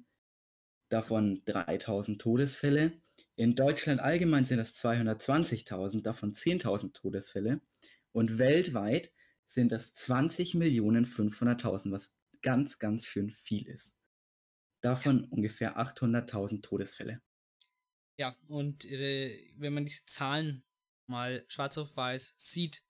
davon 0.88 1.42
3.000 1.44 2.18
Todesfälle. 2.18 2.92
In 3.34 3.54
Deutschland 3.54 4.00
allgemein 4.00 4.44
sind 4.44 4.58
das 4.58 4.74
220.000, 4.76 6.02
davon 6.02 6.34
10.000 6.34 6.92
Todesfälle. 6.92 7.60
Und 8.12 8.38
weltweit 8.38 9.12
sind 9.46 9.72
das 9.72 9.94
20.500.000, 9.96 11.92
was 11.92 12.14
ganz, 12.42 12.78
ganz 12.78 13.04
schön 13.04 13.30
viel 13.30 13.66
ist. 13.66 13.98
Davon 14.80 15.24
ungefähr 15.24 15.78
800.000 15.78 16.62
Todesfälle. 16.62 17.20
Ja, 18.18 18.36
und 18.48 18.84
äh, 18.86 19.52
wenn 19.56 19.74
man 19.74 19.84
diese 19.84 20.06
Zahlen 20.06 20.64
mal 21.06 21.44
schwarz 21.48 21.76
auf 21.78 21.96
weiß 21.96 22.34
sieht 22.36 22.82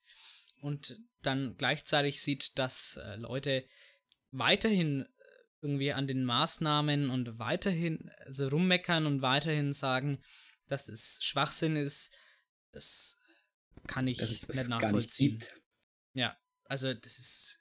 und 0.61 1.00
dann 1.23 1.57
gleichzeitig 1.57 2.23
sieht, 2.23 2.59
dass 2.59 2.97
äh, 2.99 3.17
Leute 3.17 3.65
weiterhin 4.31 5.07
irgendwie 5.66 5.92
an 5.92 6.06
den 6.06 6.25
Maßnahmen 6.25 7.11
und 7.11 7.38
weiterhin 7.38 8.11
also 8.25 8.49
rummeckern 8.49 9.06
und 9.06 9.23
weiterhin 9.23 9.73
sagen, 9.73 10.23
dass 10.68 10.88
es 10.88 11.18
Schwachsinn 11.23 11.76
ist, 11.76 12.16
das 12.73 13.18
kann 13.87 14.06
ich 14.06 14.18
das 14.18 14.30
nicht 14.30 14.54
nicht 14.54 14.68
nachvollziehen. 14.68 15.38
gibt. 15.38 15.52
Ja, 16.12 16.37
also 16.64 16.94
das 16.94 17.18
ist 17.18 17.61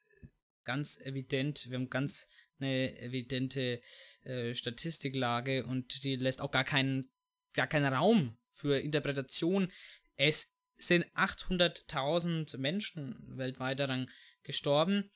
ganz 0.64 1.00
evident. 1.02 1.70
Wir 1.70 1.78
haben 1.78 1.90
ganz 1.90 2.28
eine 2.60 2.98
evidente 3.00 3.82
äh, 4.24 4.54
Statistiklage 4.54 5.66
und 5.66 6.04
die 6.04 6.16
lässt 6.16 6.42
auch 6.42 6.52
gar 6.52 6.64
keinen, 6.64 7.12
gar 7.54 7.68
keinen 7.68 7.94
Raum 7.94 8.38
für 8.52 8.80
Interpretation. 8.80 9.72
Es 10.16 10.58
sind 10.78 11.06
800.000 11.14 12.58
Menschen 12.58 13.18
weltweit 13.38 13.80
daran 13.80 14.10
gestorben. 14.44 15.12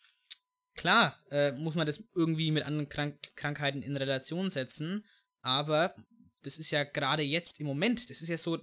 Klar, 0.80 1.22
äh, 1.30 1.52
muss 1.52 1.76
man 1.76 1.86
das 1.86 2.08
irgendwie 2.16 2.52
mit 2.52 2.64
anderen 2.64 2.88
Krank 2.88 3.20
Krankheiten 3.36 3.82
in 3.82 3.98
Relation 3.98 4.50
setzen, 4.50 5.06
aber 5.42 5.94
das 6.42 6.58
ist 6.58 6.72
ja 6.72 6.86
gerade 6.86 7.22
jetzt 7.22 7.60
im 7.60 7.68
Moment, 7.68 8.10
das 8.10 8.22
ist 8.22 8.30
ja 8.30 8.38
so, 8.38 8.58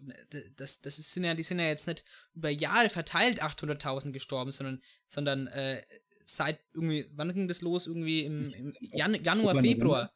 das, 0.56 0.80
das 0.80 0.98
ist, 0.98 1.12
sind 1.12 1.24
ja, 1.24 1.34
die 1.34 1.42
sind 1.42 1.58
ja 1.58 1.66
jetzt 1.66 1.86
nicht 1.86 2.06
über 2.32 2.48
Jahre 2.48 2.88
verteilt 2.88 3.42
800.000 3.42 4.12
gestorben, 4.12 4.50
sondern, 4.50 4.80
sondern 5.06 5.46
äh, 5.48 5.82
seit 6.24 6.58
irgendwie, 6.72 7.06
wann 7.12 7.34
ging 7.34 7.48
das 7.48 7.60
los? 7.60 7.86
Irgendwie 7.86 8.24
im, 8.24 8.48
im 8.54 8.74
Jan 8.80 9.22
Januar, 9.22 9.60
Februar. 9.60 10.10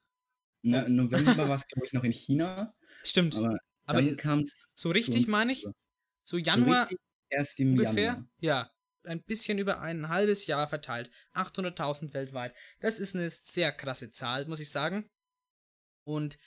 Na, 0.62 0.84
Im 0.84 0.96
November 0.96 1.50
war 1.50 1.56
es, 1.56 1.66
glaube 1.68 1.84
ich, 1.84 1.92
noch 1.92 2.04
in 2.04 2.12
China, 2.12 2.72
Stimmt. 3.02 3.36
aber 3.36 3.58
Aber 3.84 4.00
dann 4.00 4.16
kam 4.16 4.38
es 4.40 4.68
so 4.72 4.88
richtig 4.90 5.26
meine 5.26 5.52
ich, 5.52 5.66
so 6.22 6.38
Januar 6.38 6.88
erst 7.28 7.60
im 7.60 7.72
ungefähr, 7.72 8.04
Januar. 8.04 8.28
ja, 8.38 8.70
ein 9.04 9.22
bisschen 9.22 9.58
über 9.58 9.80
ein 9.80 10.08
halbes 10.08 10.46
Jahr 10.46 10.68
verteilt. 10.68 11.10
800.000 11.34 12.12
weltweit. 12.14 12.54
Das 12.80 12.98
ist 13.00 13.14
eine 13.14 13.30
sehr 13.30 13.72
krasse 13.72 14.10
Zahl, 14.10 14.46
muss 14.46 14.60
ich 14.60 14.70
sagen. 14.70 15.08
Und 16.04 16.38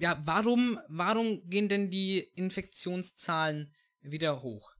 ja, 0.00 0.20
warum, 0.24 0.78
warum 0.88 1.48
gehen 1.48 1.68
denn 1.68 1.90
die 1.90 2.18
Infektionszahlen 2.18 3.74
wieder 4.00 4.42
hoch? 4.42 4.74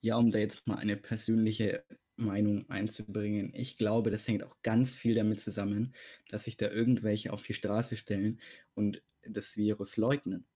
Ja, 0.00 0.16
um 0.16 0.30
da 0.30 0.38
jetzt 0.38 0.66
mal 0.66 0.76
eine 0.78 0.96
persönliche 0.96 1.84
Meinung 2.16 2.68
einzubringen. 2.70 3.52
Ich 3.54 3.76
glaube, 3.76 4.10
das 4.10 4.26
hängt 4.26 4.42
auch 4.42 4.56
ganz 4.62 4.96
viel 4.96 5.14
damit 5.14 5.40
zusammen, 5.40 5.94
dass 6.28 6.44
sich 6.44 6.56
da 6.56 6.70
irgendwelche 6.70 7.32
auf 7.32 7.42
die 7.42 7.54
Straße 7.54 7.96
stellen 7.96 8.40
und 8.74 9.02
das 9.22 9.56
Virus 9.56 9.96
leugnen. 9.96 10.46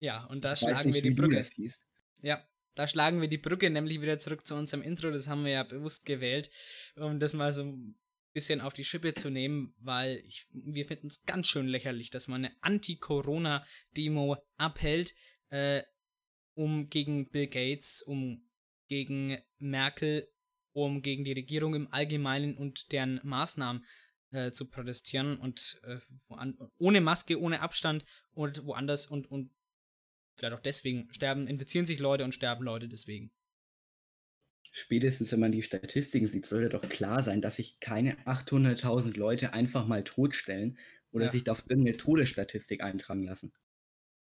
Ja, 0.00 0.26
und 0.26 0.44
da 0.44 0.52
Ich 0.52 0.60
schlagen 0.60 0.78
wir 0.78 0.86
nicht, 0.86 1.04
die 1.04 1.10
wie 1.10 1.14
du 1.14 1.22
Brücke. 1.22 1.46
Ja, 2.22 2.46
da 2.76 2.86
schlagen 2.86 3.20
wir 3.20 3.28
die 3.28 3.38
Brücke 3.38 3.70
nämlich 3.70 4.00
wieder 4.00 4.18
zurück 4.18 4.46
zu 4.46 4.54
unserem 4.54 4.82
Intro. 4.82 5.10
Das 5.10 5.28
haben 5.28 5.44
wir 5.44 5.52
ja 5.52 5.62
bewusst 5.64 6.04
gewählt, 6.04 6.50
um 6.94 7.18
das 7.18 7.34
mal 7.34 7.52
so 7.52 7.62
ein 7.62 7.98
bisschen 8.32 8.60
auf 8.60 8.74
die 8.74 8.84
Schippe 8.84 9.14
zu 9.14 9.30
nehmen, 9.30 9.74
weil 9.78 10.18
ich, 10.28 10.46
wir 10.52 10.86
finden 10.86 11.06
es 11.06 11.24
ganz 11.24 11.48
schön 11.48 11.66
lächerlich, 11.66 12.10
dass 12.10 12.28
man 12.28 12.44
eine 12.44 12.54
Anti-Corona-Demo 12.60 14.36
abhält, 14.58 15.14
äh, 15.48 15.82
um 16.54 16.90
gegen 16.90 17.30
Bill 17.30 17.46
Gates, 17.46 18.02
um 18.02 18.46
gegen 18.88 19.38
Merkel, 19.58 20.28
um 20.72 21.00
gegen 21.00 21.24
die 21.24 21.32
Regierung 21.32 21.74
im 21.74 21.92
Allgemeinen 21.92 22.58
und 22.58 22.92
deren 22.92 23.20
Maßnahmen 23.24 23.86
äh, 24.32 24.52
zu 24.52 24.68
protestieren 24.68 25.38
und 25.38 25.80
äh, 25.84 25.98
ohne 26.76 27.00
Maske, 27.00 27.40
ohne 27.40 27.60
Abstand 27.62 28.04
und 28.32 28.66
woanders 28.66 29.06
und, 29.06 29.30
und 29.30 29.50
vielleicht 30.36 30.54
auch 30.56 30.62
deswegen 30.62 31.12
sterben, 31.12 31.46
infizieren 31.46 31.86
sich 31.86 31.98
Leute 31.98 32.24
und 32.24 32.32
sterben 32.32 32.64
Leute 32.64 32.88
deswegen. 32.88 33.32
Spätestens, 34.70 35.32
wenn 35.32 35.40
man 35.40 35.52
die 35.52 35.62
Statistiken 35.62 36.28
sieht, 36.28 36.44
sollte 36.44 36.68
doch 36.68 36.86
klar 36.88 37.22
sein, 37.22 37.40
dass 37.40 37.56
sich 37.56 37.80
keine 37.80 38.16
800.000 38.26 39.16
Leute 39.16 39.54
einfach 39.54 39.86
mal 39.86 40.04
totstellen 40.04 40.78
oder 41.12 41.24
Ja. 41.26 41.30
sich 41.30 41.44
da 41.44 41.52
auf 41.52 41.64
irgendeine 41.68 41.96
Todesstatistik 41.96 42.82
eintragen 42.82 43.22
lassen. 43.22 43.54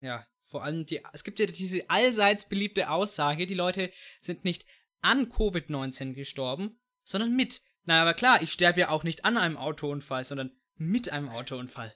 Ja, 0.01 0.25
vor 0.41 0.63
allem 0.63 0.87
die, 0.87 1.01
es 1.13 1.25
gibt 1.25 1.41
ja 1.41 1.47
diese 1.47 1.89
allseits 1.91 2.49
beliebte 2.49 2.91
Aussage, 2.91 3.47
die 3.47 3.55
Leute 3.55 3.91
sind 4.21 4.45
nicht 4.45 4.67
an 5.01 5.27
Covid-19 5.29 6.15
gestorben, 6.15 6.79
sondern 7.03 7.35
mit. 7.35 7.63
Na, 7.85 8.03
aber 8.03 8.15
klar, 8.15 8.41
ich 8.43 8.53
sterbe 8.53 8.81
ja 8.81 8.89
auch 8.91 9.03
nicht 9.05 9.25
an 9.25 9.37
einem 9.37 9.57
Autounfall, 9.57 10.25
sondern 10.25 10.53
mit 10.77 11.11
einem 11.11 11.29
Autounfall. 11.29 11.93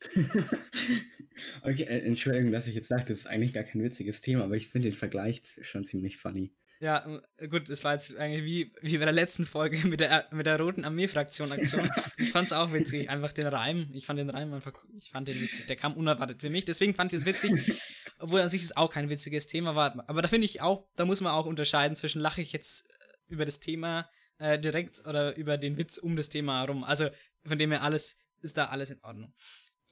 okay, 1.62 1.82
äh, 1.82 2.00
Entschuldigung, 2.00 2.52
dass 2.52 2.66
ich 2.66 2.74
jetzt 2.74 2.88
sage, 2.88 3.04
das 3.08 3.20
ist 3.20 3.26
eigentlich 3.26 3.52
gar 3.52 3.64
kein 3.64 3.82
witziges 3.82 4.20
Thema, 4.20 4.44
aber 4.44 4.56
ich 4.56 4.68
finde 4.68 4.90
den 4.90 4.96
Vergleich 4.96 5.42
schon 5.62 5.84
ziemlich 5.84 6.16
funny. 6.16 6.52
Ja, 6.80 7.04
gut, 7.50 7.68
das 7.68 7.82
war 7.82 7.94
jetzt 7.94 8.16
eigentlich 8.16 8.44
wie, 8.44 8.72
wie 8.82 8.98
bei 8.98 9.04
der 9.04 9.12
letzten 9.12 9.46
Folge 9.46 9.78
mit 9.88 9.98
der, 9.98 10.28
mit 10.30 10.46
der 10.46 10.60
Roten 10.60 10.84
Armee-Fraktion-Aktion. 10.84 11.90
ich 12.16 12.30
fand's 12.30 12.52
auch 12.52 12.72
witzig, 12.72 13.10
einfach 13.10 13.32
den 13.32 13.48
Reim. 13.48 13.90
Ich 13.94 14.06
fand 14.06 14.20
den 14.20 14.30
Reim 14.30 14.52
einfach, 14.52 14.72
ich 14.96 15.10
fand 15.10 15.26
den 15.26 15.40
witzig. 15.40 15.66
Der 15.66 15.76
kam 15.76 15.94
unerwartet 15.94 16.40
für 16.40 16.50
mich, 16.50 16.64
deswegen 16.64 16.94
fand 16.94 17.12
ich 17.12 17.20
es 17.20 17.26
witzig, 17.26 17.80
obwohl 18.18 18.40
an 18.40 18.48
sich 18.48 18.62
es 18.62 18.76
auch 18.76 18.92
kein 18.92 19.10
witziges 19.10 19.48
Thema 19.48 19.74
war. 19.74 20.04
Aber 20.08 20.22
da 20.22 20.28
finde 20.28 20.44
ich 20.44 20.60
auch, 20.60 20.86
da 20.94 21.04
muss 21.04 21.20
man 21.20 21.32
auch 21.32 21.46
unterscheiden 21.46 21.96
zwischen 21.96 22.20
lache 22.20 22.42
ich 22.42 22.52
jetzt 22.52 22.88
äh, 22.88 23.32
über 23.32 23.44
das 23.44 23.58
Thema 23.58 24.08
äh, 24.38 24.58
direkt 24.58 25.04
oder 25.04 25.36
über 25.36 25.58
den 25.58 25.78
Witz 25.78 25.98
um 25.98 26.14
das 26.14 26.28
Thema 26.28 26.60
herum. 26.60 26.84
Also 26.84 27.08
von 27.44 27.58
dem 27.58 27.72
her 27.72 27.82
alles, 27.82 28.22
ist 28.40 28.56
da 28.56 28.66
alles 28.66 28.92
in 28.92 29.02
Ordnung. 29.02 29.32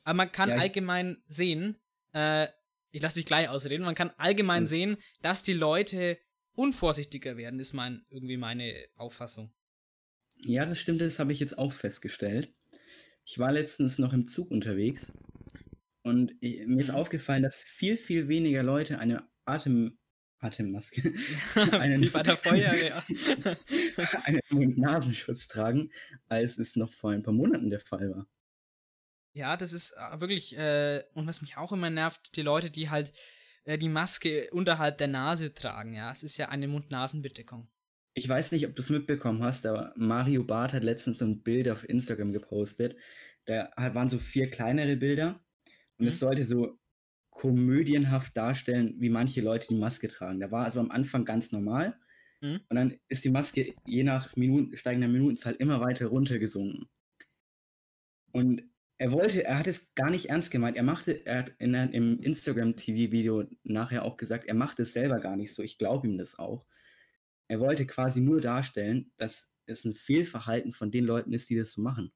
Aber 0.06 0.16
man 0.18 0.30
kann 0.32 0.48
Ja, 0.50 0.56
allgemein 0.56 1.16
sehen, 1.26 1.76
äh, 2.12 2.46
ich 2.92 3.02
lasse 3.02 3.16
dich 3.16 3.26
gleich 3.26 3.48
ausreden, 3.48 3.84
man 3.84 3.96
kann 3.96 4.12
allgemein 4.18 4.62
Gut. 4.62 4.68
sehen, 4.68 4.96
dass 5.20 5.42
die 5.42 5.52
Leute 5.52 6.16
unvorsichtiger 6.54 7.36
werden, 7.36 7.58
ist 7.58 7.72
mein, 7.72 8.06
irgendwie 8.08 8.36
meine 8.36 8.72
Auffassung. 8.94 9.52
Ja, 10.38 10.64
das 10.64 10.78
stimmt, 10.78 11.00
das 11.00 11.18
habe 11.18 11.32
ich 11.32 11.40
jetzt 11.40 11.58
auch 11.58 11.72
festgestellt. 11.72 12.54
Ich 13.24 13.38
war 13.40 13.50
letztens 13.50 13.98
noch 13.98 14.12
im 14.12 14.26
Zug 14.26 14.50
unterwegs 14.52 15.12
und 16.02 16.32
ich, 16.40 16.64
mir 16.66 16.80
ist 16.80 16.90
Mhm. 16.90 16.94
aufgefallen, 16.94 17.42
dass 17.42 17.60
viel, 17.60 17.96
viel 17.96 18.28
weniger 18.28 18.62
Leute 18.62 19.00
eine 19.00 19.28
Atem, 19.44 19.98
Atemmaske, 20.38 21.02
Einen- 21.72 22.00
Wie 22.02 22.10
bei 22.10 22.22
der 22.22 22.36
Feuerwehr. 22.36 23.02
einen 24.24 24.40
Mund-Nasenschutz 24.50 25.48
tragen, 25.48 25.90
als 26.28 26.58
es 26.58 26.76
noch 26.76 26.90
vor 26.92 27.10
ein 27.10 27.24
paar 27.24 27.34
Monaten 27.34 27.70
der 27.70 27.80
Fall 27.80 28.08
war. 28.10 28.28
Ja, 29.36 29.58
das 29.58 29.74
ist 29.74 29.92
äh, 29.92 30.18
wirklich, 30.18 30.56
äh, 30.56 31.02
und 31.12 31.26
was 31.26 31.42
mich 31.42 31.58
auch 31.58 31.70
immer 31.70 31.90
nervt, 31.90 32.36
die 32.36 32.42
Leute, 32.42 32.70
die 32.70 32.88
halt 32.88 33.12
äh, 33.64 33.76
die 33.76 33.90
Maske 33.90 34.48
unterhalb 34.50 34.96
der 34.96 35.08
Nase 35.08 35.52
tragen, 35.52 35.92
ja. 35.92 36.10
Es 36.10 36.22
ist 36.22 36.38
ja 36.38 36.48
eine 36.48 36.68
Mund-Nasen-Bedeckung. 36.68 37.68
Ich 38.14 38.26
weiß 38.26 38.52
nicht, 38.52 38.66
ob 38.66 38.74
du 38.74 38.80
es 38.80 38.88
mitbekommen 38.88 39.44
hast, 39.44 39.66
aber 39.66 39.92
Mario 39.94 40.42
Barth 40.42 40.72
hat 40.72 40.82
letztens 40.84 41.18
so 41.18 41.26
ein 41.26 41.42
Bild 41.42 41.68
auf 41.68 41.86
Instagram 41.86 42.32
gepostet. 42.32 42.96
Da 43.44 43.68
waren 43.76 44.08
so 44.08 44.18
vier 44.18 44.48
kleinere 44.48 44.96
Bilder 44.96 45.44
und 45.98 46.04
Mhm. 46.06 46.08
es 46.08 46.18
sollte 46.18 46.44
so 46.44 46.78
komödienhaft 47.28 48.34
darstellen, 48.38 48.94
wie 49.00 49.10
manche 49.10 49.42
Leute 49.42 49.68
die 49.68 49.74
Maske 49.78 50.08
tragen. 50.08 50.40
Da 50.40 50.50
war 50.50 50.64
also 50.64 50.80
am 50.80 50.90
Anfang 50.90 51.26
ganz 51.26 51.52
normal 51.52 52.00
Mhm. 52.40 52.60
und 52.70 52.74
dann 52.76 52.98
ist 53.08 53.22
die 53.26 53.30
Maske 53.30 53.74
je 53.84 54.02
nach 54.02 54.34
Minuten, 54.34 54.74
steigender 54.78 55.08
Minutenzahl 55.08 55.54
immer 55.56 55.82
weiter 55.82 56.06
runtergesunken. 56.06 56.88
Und 58.32 58.62
er 58.98 59.12
wollte, 59.12 59.44
er 59.44 59.58
hat 59.58 59.66
es 59.66 59.94
gar 59.94 60.10
nicht 60.10 60.30
ernst 60.30 60.50
gemeint. 60.50 60.76
Er 60.76 60.82
machte, 60.82 61.24
er 61.26 61.38
hat 61.38 61.50
in, 61.58 61.74
einem- 61.74 62.20
Instagram-TV-Video 62.20 63.44
nachher 63.62 64.04
auch 64.04 64.16
gesagt, 64.16 64.44
er 64.46 64.54
macht 64.54 64.80
es 64.80 64.92
selber 64.92 65.20
gar 65.20 65.36
nicht 65.36 65.54
so. 65.54 65.62
Ich 65.62 65.78
glaube 65.78 66.06
ihm 66.06 66.16
das 66.18 66.38
auch. 66.38 66.66
Er 67.48 67.60
wollte 67.60 67.86
quasi 67.86 68.20
nur 68.20 68.40
darstellen, 68.40 69.12
dass 69.18 69.52
es 69.66 69.84
ein 69.84 69.94
Fehlverhalten 69.94 70.72
von 70.72 70.90
den 70.90 71.04
Leuten 71.04 71.32
ist, 71.32 71.50
die 71.50 71.56
das 71.56 71.72
so 71.72 71.82
machen. 71.82 72.12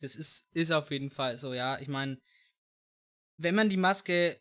Das 0.00 0.16
ist, 0.16 0.54
ist 0.56 0.70
auf 0.70 0.90
jeden 0.90 1.10
Fall 1.10 1.36
so, 1.36 1.52
ja. 1.52 1.78
Ich 1.78 1.88
meine, 1.88 2.18
wenn 3.36 3.54
man 3.54 3.68
die 3.68 3.76
Maske 3.76 4.40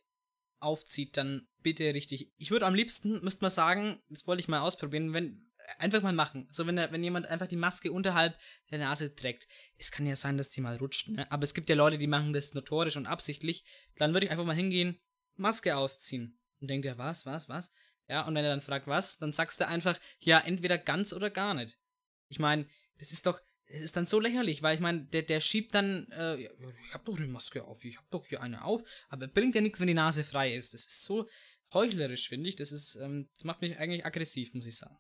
aufzieht, 0.62 1.18
dann 1.18 1.48
bitte 1.60 1.94
richtig. 1.94 2.32
Ich 2.38 2.52
würde 2.52 2.66
am 2.66 2.76
liebsten, 2.76 3.22
müsste 3.24 3.44
man 3.44 3.52
sagen, 3.52 4.02
das 4.10 4.26
wollte 4.26 4.40
ich 4.40 4.48
mal 4.48 4.62
ausprobieren, 4.62 5.14
wenn, 5.14 5.49
einfach 5.78 6.02
mal 6.02 6.14
machen. 6.14 6.48
So, 6.50 6.66
wenn, 6.68 6.78
wenn 6.78 7.04
jemand 7.04 7.28
einfach 7.28 7.48
die 7.48 7.56
Maske 7.56 7.92
unterhalb 7.92 8.38
der 8.72 8.80
Nase 8.80 9.16
trägt. 9.16 9.48
Es 9.78 9.92
kann 9.92 10.06
ja 10.06 10.16
sein, 10.16 10.38
dass 10.38 10.50
die 10.50 10.62
mal 10.62 10.78
rutscht, 10.78 11.10
ne? 11.10 11.32
Aber 11.32 11.44
es 11.44 11.54
gibt 11.54 11.70
ja 11.70 11.76
Leute, 11.76 11.98
die 11.98 12.08
machen 12.08 12.34
das 12.34 12.54
notorisch 12.54 12.98
und 12.98 13.06
absichtlich. 13.06 13.66
Dann 13.98 14.14
würde 14.14 14.26
ich 14.26 14.32
einfach 14.32 14.46
mal 14.46 14.56
hingehen, 14.56 15.00
Maske 15.36 15.76
ausziehen. 15.76 16.40
Und 16.60 16.70
denkt 16.70 16.86
er, 16.86 16.98
was, 16.98 17.26
was, 17.26 17.50
was? 17.50 17.74
Ja, 18.08 18.26
und 18.26 18.36
wenn 18.36 18.44
er 18.44 18.52
dann 18.52 18.62
fragt, 18.62 18.88
was, 18.88 19.18
dann 19.18 19.32
sagst 19.32 19.60
du 19.62 19.68
einfach, 19.68 20.00
ja, 20.20 20.40
entweder 20.40 20.78
ganz 20.78 21.14
oder 21.14 21.30
gar 21.30 21.54
nicht. 21.54 21.80
Ich 22.28 22.40
meine, 22.40 22.68
das 22.98 23.12
ist 23.12 23.26
doch, 23.26 23.40
es 23.66 23.82
ist 23.82 23.96
dann 23.96 24.06
so 24.06 24.20
lächerlich, 24.20 24.64
weil 24.64 24.76
ich 24.76 24.82
meine, 24.82 25.06
der, 25.06 25.22
der 25.22 25.42
schiebt 25.42 25.76
dann, 25.76 26.12
äh, 26.12 26.38
ich 26.38 26.94
hab 26.94 27.06
doch 27.06 27.18
die 27.18 27.28
Maske 27.28 27.64
auf, 27.64 27.86
ich 27.86 27.98
hab 27.98 28.10
doch 28.10 28.26
hier 28.26 28.42
eine 28.42 28.64
auf, 28.66 28.84
aber 29.10 29.28
bringt 29.28 29.56
ja 29.56 29.62
nichts, 29.62 29.80
wenn 29.80 29.88
die 29.88 29.94
Nase 29.94 30.24
frei 30.24 30.54
ist. 30.54 30.74
Das 30.74 30.86
ist 30.86 31.04
so 31.04 31.30
heuchlerisch, 31.74 32.28
finde 32.28 32.50
ich. 32.50 32.56
Das 32.56 32.72
ist, 32.72 32.96
ähm, 32.96 33.30
das 33.36 33.44
macht 33.44 33.62
mich 33.62 33.78
eigentlich 33.78 34.06
aggressiv, 34.06 34.54
muss 34.54 34.66
ich 34.66 34.78
sagen. 34.78 34.98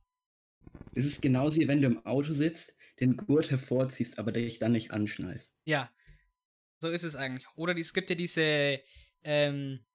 Es 0.93 1.05
ist 1.05 1.21
genauso 1.21 1.61
wie 1.61 1.67
wenn 1.67 1.81
du 1.81 1.87
im 1.87 2.05
Auto 2.05 2.31
sitzt, 2.31 2.75
den 2.99 3.17
Gurt 3.17 3.51
hervorziehst, 3.51 4.19
aber 4.19 4.31
dich 4.31 4.59
dann 4.59 4.73
nicht 4.73 4.91
anschnallst. 4.91 5.57
Ja, 5.63 5.91
so 6.79 6.89
ist 6.89 7.03
es 7.03 7.15
eigentlich. 7.15 7.47
Oder 7.55 7.77
es 7.77 7.93
gibt 7.93 8.09
ja 8.09 8.15
diese 8.15 8.81
ähm, 9.23 9.85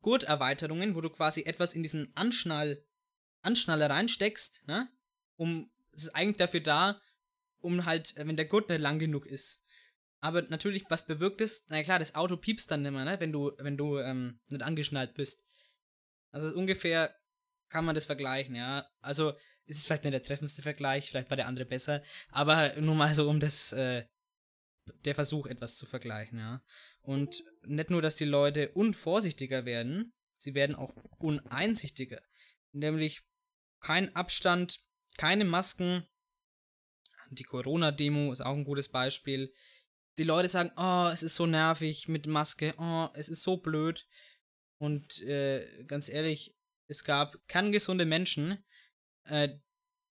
Gurterweiterungen, 0.00 0.94
wo 0.94 1.00
du 1.00 1.10
quasi 1.10 1.42
etwas 1.42 1.74
in 1.74 1.82
diesen 1.82 2.14
Anschnall, 2.16 2.84
Anschnaller 3.42 3.90
reinsteckst, 3.90 4.66
ne? 4.66 4.88
Um, 5.36 5.70
es 5.92 6.04
ist 6.04 6.16
eigentlich 6.16 6.36
dafür 6.36 6.60
da, 6.60 7.00
um 7.60 7.84
halt, 7.84 8.16
äh, 8.16 8.26
wenn 8.26 8.36
der 8.36 8.46
Gurt 8.46 8.68
nicht 8.68 8.80
lang 8.80 8.98
genug 8.98 9.26
ist. 9.26 9.64
Aber 10.20 10.42
natürlich, 10.42 10.84
was 10.88 11.06
bewirkt 11.06 11.40
es? 11.40 11.66
Na 11.68 11.82
klar, 11.82 12.00
das 12.00 12.16
Auto 12.16 12.36
piepst 12.36 12.70
dann 12.70 12.82
nimmer, 12.82 13.04
ne? 13.04 13.20
Wenn 13.20 13.32
du, 13.32 13.52
wenn 13.58 13.76
du 13.76 13.98
ähm, 13.98 14.40
nicht 14.48 14.62
angeschnallt 14.62 15.14
bist. 15.14 15.46
Also 16.30 16.54
ungefähr 16.56 17.14
kann 17.68 17.84
man 17.84 17.94
das 17.94 18.06
vergleichen, 18.06 18.54
ja. 18.54 18.88
Also 19.00 19.34
ist 19.68 19.86
vielleicht 19.86 20.04
nicht 20.04 20.14
der 20.14 20.22
treffendste 20.22 20.62
Vergleich, 20.62 21.08
vielleicht 21.08 21.30
war 21.30 21.36
der 21.36 21.46
andere 21.46 21.66
besser, 21.66 22.02
aber 22.30 22.80
nur 22.80 22.94
mal 22.94 23.14
so 23.14 23.28
um 23.28 23.40
das, 23.40 23.72
äh, 23.72 24.04
der 25.04 25.14
Versuch, 25.14 25.46
etwas 25.46 25.76
zu 25.76 25.86
vergleichen, 25.86 26.38
ja. 26.38 26.62
Und 27.02 27.42
nicht 27.62 27.90
nur, 27.90 28.02
dass 28.02 28.16
die 28.16 28.24
Leute 28.24 28.70
unvorsichtiger 28.72 29.64
werden, 29.64 30.14
sie 30.36 30.54
werden 30.54 30.76
auch 30.76 30.96
uneinsichtiger. 31.18 32.20
Nämlich 32.72 33.22
kein 33.80 34.14
Abstand, 34.14 34.80
keine 35.16 35.44
Masken. 35.44 36.06
Die 37.30 37.44
Corona-Demo 37.44 38.32
ist 38.32 38.40
auch 38.40 38.56
ein 38.56 38.64
gutes 38.64 38.88
Beispiel. 38.88 39.52
Die 40.16 40.24
Leute 40.24 40.48
sagen, 40.48 40.72
oh, 40.76 41.10
es 41.12 41.22
ist 41.22 41.36
so 41.36 41.46
nervig 41.46 42.08
mit 42.08 42.26
Maske, 42.26 42.74
oh, 42.78 43.08
es 43.14 43.28
ist 43.28 43.42
so 43.42 43.58
blöd. 43.58 44.06
Und 44.78 45.22
äh, 45.22 45.84
ganz 45.84 46.08
ehrlich, 46.08 46.56
es 46.86 47.04
gab 47.04 47.36
kerngesunde 47.48 48.06
Menschen, 48.06 48.64
äh, 49.28 49.58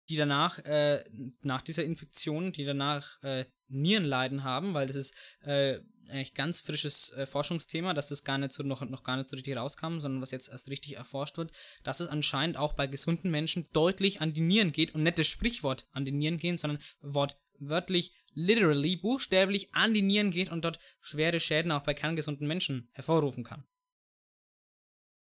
die 0.09 0.17
danach, 0.17 0.59
äh, 0.61 1.03
nach 1.43 1.63
dieser 1.63 1.85
Infektion, 1.85 2.53
die 2.53 2.65
danach 2.65 3.23
äh, 3.23 3.45
Nierenleiden 3.69 4.45
haben, 4.45 4.75
weil 4.75 4.87
das 4.87 4.97
ist 4.97 5.15
äh, 5.41 5.81
eigentlich 6.09 6.35
ganz 6.35 6.61
frisches 6.61 7.13
äh, 7.13 7.27
Forschungsthema, 7.27 7.95
dass 7.95 8.09
das 8.09 8.25
gar 8.25 8.39
nicht 8.39 8.53
so 8.53 8.63
noch, 8.63 8.83
noch 8.89 9.03
gar 9.03 9.17
nicht 9.17 9.29
so 9.29 9.37
richtig 9.37 9.57
rauskam, 9.57 9.99
sondern 9.99 10.23
was 10.23 10.31
jetzt 10.31 10.49
erst 10.49 10.71
richtig 10.71 10.97
erforscht 10.97 11.37
wird, 11.39 11.53
dass 11.83 12.01
es 12.01 12.09
anscheinend 12.09 12.57
auch 12.57 12.75
bei 12.75 12.87
gesunden 12.87 13.31
Menschen 13.31 13.69
deutlich 13.73 14.21
an 14.21 14.33
die 14.33 14.41
Nieren 14.41 14.73
geht 14.73 14.95
und 14.95 15.03
nicht 15.03 15.19
das 15.19 15.27
Sprichwort 15.27 15.87
an 15.93 16.05
die 16.05 16.13
Nieren 16.13 16.39
gehen, 16.39 16.57
sondern 16.57 16.81
wortwörtlich, 17.01 18.13
literally, 18.33 18.97
buchstäblich 18.97 19.75
an 19.75 19.95
die 19.95 20.03
Nieren 20.03 20.31
geht 20.31 20.51
und 20.51 20.65
dort 20.65 20.79
schwere 21.01 21.41
Schäden 21.41 21.73
auch 21.73 21.83
bei 21.83 21.95
kerngesunden 21.95 22.47
Menschen 22.47 22.89
hervorrufen 22.93 23.45
kann. 23.45 23.67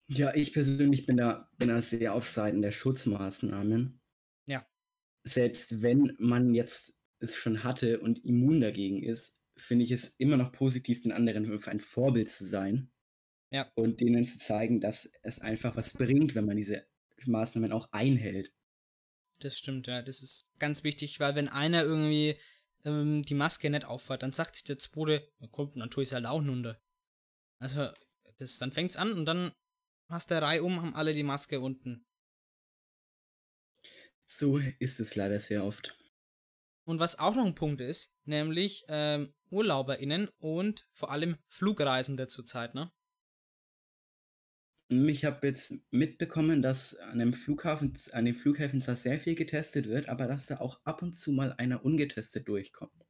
Ja, 0.08 0.34
ich 0.34 0.52
persönlich 0.52 1.06
bin 1.06 1.18
da, 1.18 1.50
bin 1.58 1.68
da 1.68 1.82
sehr 1.82 2.14
auf 2.14 2.26
Seiten 2.26 2.62
der 2.62 2.72
Schutzmaßnahmen. 2.72 4.00
Ja. 4.46 4.66
Selbst 5.24 5.82
wenn 5.82 6.16
man 6.18 6.54
jetzt 6.54 6.94
es 7.20 7.36
schon 7.36 7.62
hatte 7.62 8.00
und 8.00 8.24
immun 8.24 8.60
dagegen 8.60 9.02
ist, 9.02 9.42
finde 9.56 9.84
ich 9.84 9.90
es 9.90 10.14
immer 10.16 10.36
noch 10.36 10.52
positiv, 10.52 11.02
den 11.02 11.12
anderen 11.12 11.58
für 11.58 11.70
ein 11.70 11.80
Vorbild 11.80 12.30
zu 12.30 12.44
sein. 12.44 12.90
Ja. 13.50 13.70
Und 13.74 14.00
denen 14.00 14.24
zu 14.24 14.38
zeigen, 14.38 14.80
dass 14.80 15.10
es 15.22 15.40
einfach 15.40 15.76
was 15.76 15.94
bringt, 15.94 16.34
wenn 16.34 16.46
man 16.46 16.56
diese 16.56 16.86
Maßnahmen 17.26 17.72
auch 17.72 17.92
einhält. 17.92 18.52
Das 19.40 19.58
stimmt, 19.58 19.86
ja. 19.86 20.02
Das 20.02 20.22
ist 20.22 20.52
ganz 20.58 20.84
wichtig, 20.84 21.20
weil 21.20 21.34
wenn 21.34 21.48
einer 21.48 21.82
irgendwie 21.82 22.36
ähm, 22.84 23.22
die 23.22 23.34
Maske 23.34 23.70
nicht 23.70 23.84
aufhat, 23.84 24.22
dann 24.22 24.32
sagt 24.32 24.56
sich 24.56 24.64
der 24.64 24.78
Zweite, 24.78 25.28
ja, 25.38 25.48
komm, 25.50 25.72
dann 25.76 25.90
tue 25.90 26.02
ich 26.02 26.10
es 26.10 26.12
halt 26.14 26.26
auch 26.26 26.42
runter. 26.42 26.80
Also, 27.58 27.88
das, 28.36 28.58
dann 28.58 28.72
fängt's 28.72 28.96
an 28.96 29.12
und 29.12 29.24
dann 29.26 29.52
hast 30.08 30.30
der 30.30 30.42
Reihe 30.42 30.62
um, 30.62 30.80
haben 30.80 30.94
alle 30.94 31.14
die 31.14 31.22
Maske 31.22 31.60
unten. 31.60 32.04
So 34.26 34.58
ist 34.58 35.00
es 35.00 35.16
leider 35.16 35.40
sehr 35.40 35.64
oft. 35.64 35.96
Und 36.84 37.00
was 37.00 37.18
auch 37.18 37.34
noch 37.34 37.44
ein 37.44 37.54
Punkt 37.54 37.80
ist, 37.80 38.18
nämlich 38.24 38.84
ähm, 38.88 39.34
UrlauberInnen 39.50 40.28
und 40.38 40.88
vor 40.92 41.10
allem 41.10 41.36
Flugreisende 41.48 42.26
zurzeit, 42.26 42.74
ne? 42.74 42.90
Ich 44.90 45.26
habe 45.26 45.46
jetzt 45.46 45.74
mitbekommen, 45.90 46.62
dass 46.62 46.96
an 46.96 47.18
dem 47.18 47.34
Flughafen, 47.34 47.92
an 48.12 48.24
den 48.24 48.34
Flughäfen 48.34 48.80
zwar 48.80 48.96
sehr 48.96 49.18
viel 49.18 49.34
getestet 49.34 49.86
wird, 49.86 50.08
aber 50.08 50.26
dass 50.26 50.46
da 50.46 50.60
auch 50.60 50.80
ab 50.84 51.02
und 51.02 51.12
zu 51.12 51.30
mal 51.30 51.52
einer 51.52 51.84
ungetestet 51.84 52.48
durchkommt. 52.48 53.04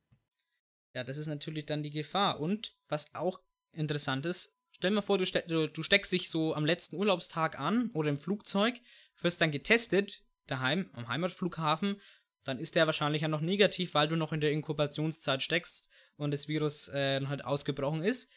Ja, 0.94 1.04
das 1.04 1.18
ist 1.18 1.28
natürlich 1.28 1.66
dann 1.66 1.84
die 1.84 1.92
Gefahr. 1.92 2.40
Und 2.40 2.76
was 2.88 3.14
auch 3.14 3.40
interessant 3.70 4.26
ist, 4.26 4.57
stell 4.78 4.90
mal 4.92 5.02
vor, 5.02 5.18
du, 5.18 5.26
ste 5.26 5.42
du 5.42 5.82
steckst 5.82 6.12
dich 6.12 6.30
so 6.30 6.54
am 6.54 6.64
letzten 6.64 6.96
Urlaubstag 6.96 7.58
an 7.58 7.90
oder 7.92 8.08
im 8.08 8.16
Flugzeug, 8.16 8.80
wirst 9.20 9.40
dann 9.40 9.50
getestet, 9.50 10.24
daheim, 10.46 10.88
am 10.92 11.08
Heimatflughafen, 11.08 12.00
dann 12.44 12.58
ist 12.58 12.76
der 12.76 12.86
wahrscheinlich 12.86 13.22
ja 13.22 13.28
noch 13.28 13.40
negativ, 13.40 13.94
weil 13.94 14.08
du 14.08 14.16
noch 14.16 14.32
in 14.32 14.40
der 14.40 14.52
Inkubationszeit 14.52 15.42
steckst 15.42 15.90
und 16.16 16.32
das 16.32 16.48
Virus 16.48 16.88
äh, 16.88 17.24
halt 17.26 17.44
ausgebrochen 17.44 18.02
ist. 18.02 18.30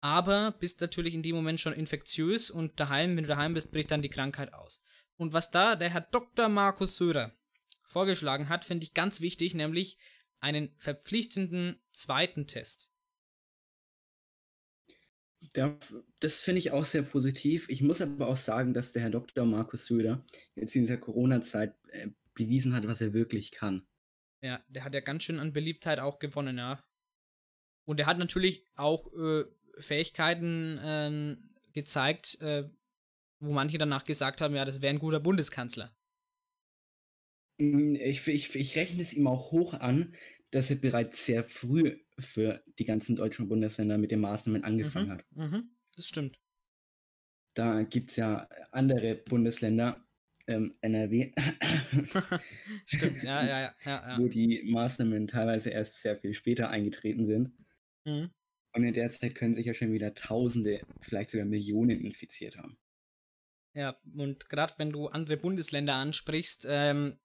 Aber 0.00 0.52
bist 0.58 0.80
natürlich 0.80 1.14
in 1.14 1.22
dem 1.22 1.36
Moment 1.36 1.60
schon 1.60 1.72
infektiös 1.72 2.50
und 2.50 2.80
daheim, 2.80 3.16
wenn 3.16 3.22
du 3.24 3.28
daheim 3.28 3.54
bist, 3.54 3.70
bricht 3.70 3.90
dann 3.92 4.02
die 4.02 4.08
Krankheit 4.08 4.52
aus. 4.52 4.82
Und 5.16 5.32
was 5.32 5.52
da 5.52 5.76
der 5.76 5.90
Herr 5.90 6.00
Dr. 6.00 6.48
Markus 6.48 6.96
Söder 6.96 7.36
vorgeschlagen 7.84 8.48
hat, 8.48 8.64
finde 8.64 8.84
ich 8.84 8.94
ganz 8.94 9.20
wichtig, 9.20 9.54
nämlich 9.54 9.98
einen 10.40 10.74
verpflichtenden 10.78 11.80
zweiten 11.92 12.48
Test. 12.48 12.91
Da, 15.52 15.78
das 16.20 16.42
finde 16.42 16.60
ich 16.60 16.70
auch 16.70 16.84
sehr 16.84 17.02
positiv. 17.02 17.68
Ich 17.68 17.82
muss 17.82 18.00
aber 18.00 18.28
auch 18.28 18.36
sagen, 18.36 18.72
dass 18.72 18.92
der 18.92 19.02
Herr 19.02 19.10
Dr. 19.10 19.44
Markus 19.44 19.86
Söder 19.86 20.24
jetzt 20.54 20.74
in 20.74 20.82
dieser 20.82 20.96
Corona-Zeit 20.96 21.74
äh, 21.88 22.08
bewiesen 22.34 22.74
hat, 22.74 22.86
was 22.86 23.00
er 23.00 23.12
wirklich 23.12 23.50
kann. 23.50 23.86
Ja, 24.42 24.64
der 24.68 24.84
hat 24.84 24.94
ja 24.94 25.00
ganz 25.00 25.24
schön 25.24 25.38
an 25.38 25.52
Beliebtheit 25.52 25.98
auch 26.00 26.18
gewonnen, 26.18 26.58
ja. 26.58 26.82
Und 27.84 28.00
er 28.00 28.06
hat 28.06 28.18
natürlich 28.18 28.66
auch 28.76 29.12
äh, 29.12 29.44
Fähigkeiten 29.78 30.80
ähm, 30.82 31.50
gezeigt, 31.72 32.40
äh, 32.40 32.68
wo 33.40 33.52
manche 33.52 33.78
danach 33.78 34.04
gesagt 34.04 34.40
haben, 34.40 34.54
ja, 34.54 34.64
das 34.64 34.82
wäre 34.82 34.94
ein 34.94 34.98
guter 34.98 35.20
Bundeskanzler. 35.20 35.94
Mm, 37.58 37.94
Ich, 37.96 38.26
ich, 38.28 38.54
ich 38.54 38.76
rechne 38.76 39.02
es 39.02 39.14
ihm 39.14 39.26
auch 39.26 39.52
hoch 39.52 39.74
an, 39.74 40.14
dass 40.50 40.70
er 40.70 40.76
bereits 40.76 41.24
sehr 41.26 41.44
früh 41.44 41.98
für 42.22 42.62
die 42.78 42.84
ganzen 42.84 43.16
deutschen 43.16 43.48
Bundesländer 43.48 43.98
mit 43.98 44.10
den 44.10 44.20
Maßnahmen 44.20 44.64
angefangen 44.64 45.10
hat. 45.10 45.24
Mhm, 45.32 45.70
das 45.94 46.06
stimmt. 46.06 46.40
Da 47.54 47.82
gibt 47.82 48.10
es 48.10 48.16
ja 48.16 48.48
andere 48.70 49.14
Bundesländer, 49.14 50.06
ähm, 50.46 50.74
NRW, 50.80 51.32
Stimmt, 52.86 53.22
ja, 53.22 53.44
ja, 53.44 53.60
ja. 53.60 53.72
ja. 53.84 54.18
wo 54.18 54.26
die 54.26 54.62
Maßnahmen 54.64 55.26
teilweise 55.26 55.70
erst 55.70 56.02
sehr 56.02 56.16
viel 56.16 56.34
später 56.34 56.70
eingetreten 56.70 57.26
sind. 57.26 57.52
Mhm. 58.04 58.30
Und 58.74 58.84
in 58.84 58.92
der 58.94 59.10
Zeit 59.10 59.34
können 59.34 59.54
sich 59.54 59.66
ja 59.66 59.74
schon 59.74 59.92
wieder 59.92 60.14
Tausende, 60.14 60.80
vielleicht 61.00 61.30
sogar 61.30 61.46
Millionen 61.46 62.00
infiziert 62.00 62.56
haben. 62.56 62.78
Ja, 63.74 63.98
und 64.16 64.48
gerade 64.48 64.74
wenn 64.78 64.90
du 64.90 65.08
andere 65.08 65.36
Bundesländer 65.36 65.94
ansprichst, 65.94 66.66
ähm, 66.68 67.18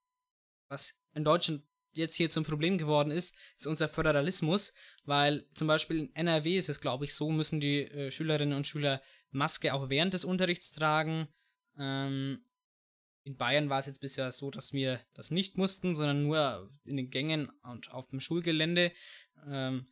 was 0.69 1.01
in 1.13 1.23
Deutschland 1.23 1.66
jetzt 1.97 2.15
hier 2.15 2.29
zum 2.29 2.43
Problem 2.43 2.77
geworden 2.77 3.11
ist, 3.11 3.35
ist 3.57 3.67
unser 3.67 3.89
Föderalismus, 3.89 4.73
weil 5.05 5.45
zum 5.53 5.67
Beispiel 5.67 5.99
in 5.99 6.15
NRW 6.15 6.57
ist 6.57 6.69
es, 6.69 6.81
glaube 6.81 7.05
ich, 7.05 7.13
so, 7.13 7.29
müssen 7.31 7.59
die 7.59 7.81
äh, 7.83 8.11
Schülerinnen 8.11 8.55
und 8.55 8.67
Schüler 8.67 9.01
Maske 9.31 9.73
auch 9.73 9.89
während 9.89 10.13
des 10.13 10.25
Unterrichts 10.25 10.71
tragen. 10.71 11.27
Ähm, 11.77 12.41
in 13.23 13.35
Bayern 13.35 13.69
war 13.69 13.79
es 13.79 13.85
jetzt 13.85 13.99
bisher 13.99 14.31
so, 14.31 14.49
dass 14.51 14.71
wir 14.71 15.01
das 15.13 15.31
nicht 15.31 15.57
mussten, 15.57 15.93
sondern 15.93 16.23
nur 16.23 16.71
in 16.85 16.95
den 16.95 17.09
Gängen 17.09 17.49
und 17.63 17.91
auf 17.91 18.07
dem 18.07 18.21
Schulgelände. 18.21 18.93
Ähm, 19.45 19.85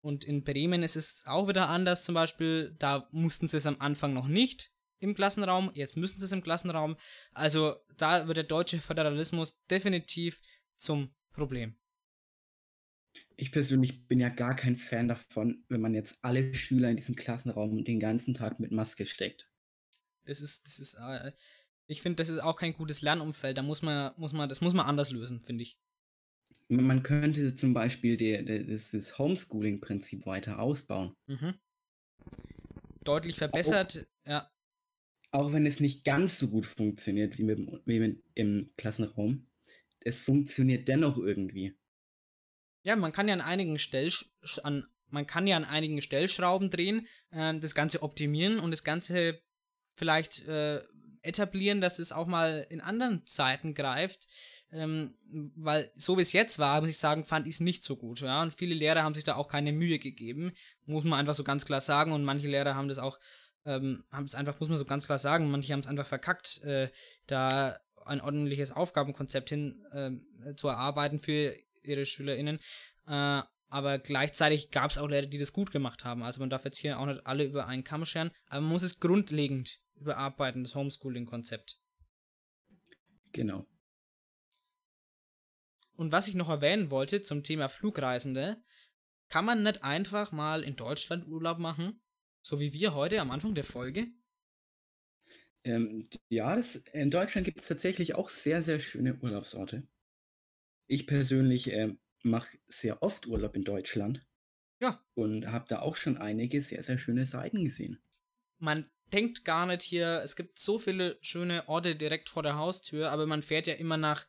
und 0.00 0.22
in 0.22 0.44
Bremen 0.44 0.84
ist 0.84 0.94
es 0.94 1.24
auch 1.26 1.48
wieder 1.48 1.68
anders, 1.68 2.04
zum 2.04 2.14
Beispiel, 2.14 2.76
da 2.78 3.08
mussten 3.10 3.48
sie 3.48 3.56
es 3.56 3.66
am 3.66 3.80
Anfang 3.80 4.12
noch 4.12 4.28
nicht 4.28 4.70
im 4.98 5.14
Klassenraum, 5.14 5.70
jetzt 5.74 5.96
müssen 5.96 6.18
sie 6.18 6.24
es 6.24 6.32
im 6.32 6.42
Klassenraum. 6.42 6.96
Also 7.32 7.74
da 7.98 8.26
wird 8.26 8.36
der 8.36 8.44
deutsche 8.44 8.78
Föderalismus 8.78 9.64
definitiv 9.66 10.40
zum 10.76 11.14
Problem. 11.30 11.76
Ich 13.36 13.52
persönlich 13.52 14.06
bin 14.06 14.20
ja 14.20 14.28
gar 14.28 14.54
kein 14.56 14.76
Fan 14.76 15.08
davon, 15.08 15.64
wenn 15.68 15.80
man 15.80 15.94
jetzt 15.94 16.18
alle 16.22 16.52
Schüler 16.54 16.90
in 16.90 16.96
diesem 16.96 17.16
Klassenraum 17.16 17.84
den 17.84 18.00
ganzen 18.00 18.34
Tag 18.34 18.60
mit 18.60 18.72
Maske 18.72 19.06
steckt. 19.06 19.50
Das 20.24 20.40
ist, 20.40 20.66
das 20.66 20.78
ist, 20.78 20.94
äh, 20.94 21.32
ich 21.86 22.02
finde, 22.02 22.16
das 22.16 22.28
ist 22.28 22.40
auch 22.40 22.56
kein 22.56 22.74
gutes 22.74 23.02
Lernumfeld. 23.02 23.56
Da 23.56 23.62
muss 23.62 23.82
man, 23.82 24.12
muss 24.16 24.32
man, 24.32 24.48
das 24.48 24.60
muss 24.60 24.74
man 24.74 24.86
anders 24.86 25.12
lösen, 25.12 25.42
finde 25.42 25.62
ich. 25.62 25.78
Man 26.68 27.02
könnte 27.02 27.54
zum 27.54 27.74
Beispiel 27.74 28.16
die, 28.16 28.44
die, 28.44 28.66
das, 28.66 29.18
Homeschooling-Prinzip 29.18 30.26
weiter 30.26 30.58
ausbauen. 30.58 31.14
Mhm. 31.26 31.54
Deutlich 33.04 33.36
verbessert, 33.36 34.06
ja. 34.24 34.50
Auch 35.30 35.52
wenn 35.52 35.66
es 35.66 35.80
nicht 35.80 36.04
ganz 36.04 36.38
so 36.38 36.48
gut 36.48 36.66
funktioniert 36.66 37.38
wie, 37.38 37.44
mit, 37.44 37.58
wie 37.84 38.00
mit, 38.00 38.22
im 38.34 38.70
Klassenraum, 38.76 39.46
es 40.06 40.20
funktioniert 40.20 40.88
dennoch 40.88 41.18
irgendwie. 41.18 41.76
Ja, 42.82 42.94
man 42.94 43.12
kann 43.12 43.26
ja 43.28 43.34
an 43.34 43.40
einigen 43.40 43.78
Stell 43.78 44.10
an 44.62 44.86
man 45.08 45.26
kann 45.26 45.46
ja 45.46 45.56
an 45.56 45.64
einigen 45.64 46.02
Stellschrauben 46.02 46.68
drehen, 46.68 47.06
ähm, 47.32 47.60
das 47.60 47.74
Ganze 47.74 48.02
optimieren 48.02 48.58
und 48.58 48.72
das 48.72 48.82
Ganze 48.82 49.40
vielleicht 49.94 50.46
äh, 50.48 50.82
etablieren, 51.22 51.80
dass 51.80 52.00
es 52.00 52.10
auch 52.10 52.26
mal 52.26 52.66
in 52.70 52.80
anderen 52.80 53.24
Zeiten 53.24 53.74
greift. 53.74 54.26
Ähm, 54.72 55.16
weil 55.54 55.90
so 55.94 56.18
wie 56.18 56.22
es 56.22 56.32
jetzt 56.32 56.58
war, 56.58 56.80
muss 56.80 56.90
ich 56.90 56.98
sagen, 56.98 57.22
fand 57.22 57.46
ich 57.46 57.54
es 57.54 57.60
nicht 57.60 57.84
so 57.84 57.96
gut. 57.96 58.20
Ja? 58.20 58.42
Und 58.42 58.52
viele 58.52 58.74
Lehrer 58.74 59.04
haben 59.04 59.14
sich 59.14 59.24
da 59.24 59.36
auch 59.36 59.48
keine 59.48 59.72
Mühe 59.72 60.00
gegeben, 60.00 60.52
muss 60.86 61.04
man 61.04 61.20
einfach 61.20 61.34
so 61.34 61.44
ganz 61.44 61.66
klar 61.66 61.80
sagen. 61.80 62.12
Und 62.12 62.24
manche 62.24 62.48
Lehrer 62.48 62.74
haben 62.74 62.88
das 62.88 62.98
auch, 62.98 63.18
ähm, 63.64 64.04
haben 64.10 64.24
es 64.24 64.34
einfach, 64.34 64.58
muss 64.58 64.68
man 64.68 64.78
so 64.78 64.84
ganz 64.84 65.06
klar 65.06 65.18
sagen, 65.18 65.50
manche 65.50 65.72
haben 65.72 65.80
es 65.80 65.86
einfach 65.86 66.06
verkackt, 66.06 66.62
äh, 66.64 66.90
da 67.26 67.78
ein 68.06 68.20
ordentliches 68.20 68.72
Aufgabenkonzept 68.72 69.48
hin 69.48 69.84
ähm, 69.92 70.26
zu 70.56 70.68
erarbeiten 70.68 71.18
für 71.18 71.56
ihre 71.82 72.04
SchülerInnen. 72.04 72.58
Äh, 73.06 73.42
aber 73.68 73.98
gleichzeitig 73.98 74.70
gab 74.70 74.90
es 74.90 74.98
auch 74.98 75.08
Lehrer, 75.08 75.26
die 75.26 75.38
das 75.38 75.52
gut 75.52 75.70
gemacht 75.70 76.04
haben. 76.04 76.22
Also 76.22 76.40
man 76.40 76.50
darf 76.50 76.64
jetzt 76.64 76.78
hier 76.78 76.98
auch 76.98 77.06
nicht 77.06 77.26
alle 77.26 77.44
über 77.44 77.66
einen 77.66 77.84
Kamm 77.84 78.04
scheren, 78.04 78.30
aber 78.48 78.60
man 78.60 78.70
muss 78.70 78.82
es 78.82 79.00
grundlegend 79.00 79.80
überarbeiten, 79.96 80.62
das 80.62 80.74
Homeschooling-Konzept. 80.74 81.78
Genau. 83.32 83.66
Und 85.94 86.12
was 86.12 86.28
ich 86.28 86.34
noch 86.34 86.48
erwähnen 86.48 86.90
wollte 86.90 87.22
zum 87.22 87.42
Thema 87.42 87.68
Flugreisende, 87.68 88.62
kann 89.28 89.44
man 89.44 89.62
nicht 89.62 89.82
einfach 89.82 90.30
mal 90.30 90.62
in 90.62 90.76
Deutschland 90.76 91.26
Urlaub 91.26 91.58
machen? 91.58 92.00
So 92.42 92.60
wie 92.60 92.72
wir 92.72 92.94
heute 92.94 93.20
am 93.20 93.30
Anfang 93.30 93.54
der 93.54 93.64
Folge? 93.64 94.06
Ähm, 95.66 96.04
ja, 96.28 96.54
das, 96.54 96.76
in 96.76 97.10
Deutschland 97.10 97.44
gibt 97.44 97.60
es 97.60 97.66
tatsächlich 97.66 98.14
auch 98.14 98.28
sehr, 98.28 98.62
sehr 98.62 98.78
schöne 98.78 99.18
Urlaubsorte. 99.20 99.82
Ich 100.86 101.08
persönlich 101.08 101.72
ähm, 101.72 101.98
mache 102.22 102.56
sehr 102.68 103.02
oft 103.02 103.26
Urlaub 103.26 103.56
in 103.56 103.64
Deutschland 103.64 104.24
Ja, 104.80 105.04
und 105.14 105.50
habe 105.50 105.66
da 105.68 105.80
auch 105.80 105.96
schon 105.96 106.18
einige 106.18 106.62
sehr, 106.62 106.84
sehr 106.84 106.98
schöne 106.98 107.26
Seiten 107.26 107.64
gesehen. 107.64 107.98
man 108.58 108.88
denkt 109.12 109.44
gar 109.44 109.66
nicht 109.66 109.82
hier, 109.82 110.20
es 110.24 110.36
gibt 110.36 110.58
so 110.58 110.78
viele 110.78 111.18
schöne 111.20 111.68
Orte 111.68 111.96
direkt 111.96 112.28
vor 112.28 112.42
der 112.42 112.56
Haustür, 112.56 113.10
aber 113.10 113.26
man 113.26 113.42
fährt 113.42 113.66
ja 113.66 113.74
immer 113.74 113.96
nach, 113.96 114.26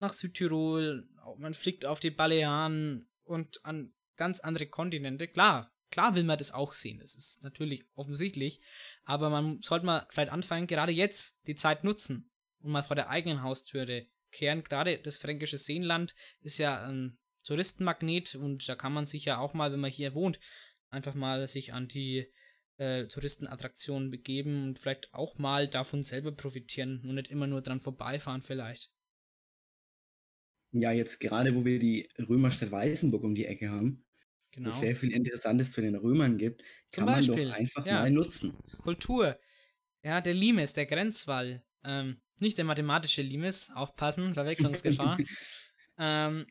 nach 0.00 0.12
Südtirol, 0.12 1.08
man 1.38 1.54
fliegt 1.54 1.86
auf 1.86 2.00
die 2.00 2.10
Balearen 2.10 3.08
und 3.24 3.64
an 3.64 3.94
ganz 4.16 4.40
andere 4.40 4.66
Kontinente. 4.66 5.28
Klar, 5.28 5.72
klar 5.90 6.14
will 6.14 6.24
man 6.24 6.38
das 6.38 6.52
auch 6.52 6.74
sehen, 6.74 6.98
das 6.98 7.14
ist 7.14 7.42
natürlich 7.42 7.84
offensichtlich, 7.94 8.60
aber 9.04 9.30
man 9.30 9.60
sollte 9.62 9.86
mal 9.86 10.06
vielleicht 10.10 10.32
anfangen, 10.32 10.66
gerade 10.66 10.92
jetzt 10.92 11.46
die 11.46 11.54
Zeit 11.54 11.84
nutzen 11.84 12.30
und 12.60 12.72
mal 12.72 12.82
vor 12.82 12.96
der 12.96 13.10
eigenen 13.10 13.42
Haustüre 13.42 14.06
kehren. 14.30 14.62
Gerade 14.62 14.98
das 14.98 15.18
fränkische 15.18 15.58
Seenland 15.58 16.14
ist 16.40 16.58
ja 16.58 16.86
ein 16.86 17.18
Touristenmagnet 17.44 18.34
und 18.34 18.68
da 18.68 18.74
kann 18.74 18.92
man 18.92 19.06
sich 19.06 19.24
ja 19.24 19.38
auch 19.38 19.54
mal, 19.54 19.72
wenn 19.72 19.80
man 19.80 19.90
hier 19.90 20.14
wohnt, 20.14 20.40
einfach 20.90 21.14
mal 21.14 21.46
sich 21.46 21.72
an 21.72 21.88
die 21.88 22.26
äh, 22.78 23.06
Touristenattraktionen 23.06 24.10
begeben 24.10 24.64
und 24.64 24.78
vielleicht 24.78 25.12
auch 25.14 25.38
mal 25.38 25.68
davon 25.68 26.02
selber 26.02 26.32
profitieren 26.32 27.02
und 27.06 27.14
nicht 27.14 27.28
immer 27.28 27.46
nur 27.46 27.62
dran 27.62 27.80
vorbeifahren 27.80 28.42
vielleicht. 28.42 28.92
Ja, 30.72 30.92
jetzt 30.92 31.20
gerade, 31.20 31.54
wo 31.54 31.64
wir 31.64 31.78
die 31.78 32.08
Römerstadt 32.18 32.70
Weißenburg 32.70 33.22
um 33.22 33.34
die 33.34 33.46
Ecke 33.46 33.70
haben, 33.70 34.04
Genau. 34.56 34.74
wo 34.74 34.80
sehr 34.80 34.96
viel 34.96 35.12
Interessantes 35.12 35.70
zu 35.72 35.82
den 35.82 35.94
Römern 35.94 36.38
gibt, 36.38 36.62
Zum 36.88 37.04
kann 37.04 37.12
man 37.12 37.14
Beispiel, 37.16 37.48
doch 37.48 37.54
einfach 37.54 37.84
ja. 37.84 38.00
mal 38.00 38.10
nutzen. 38.10 38.54
Kultur. 38.82 39.38
Ja, 40.02 40.22
der 40.22 40.32
Limes, 40.32 40.72
der 40.72 40.86
Grenzwall. 40.86 41.62
Ähm, 41.84 42.22
nicht 42.38 42.56
der 42.56 42.64
mathematische 42.64 43.20
Limes, 43.20 43.70
aufpassen, 43.74 44.32
Verwechslungsgefahr. 44.32 45.18
ähm, 45.98 46.46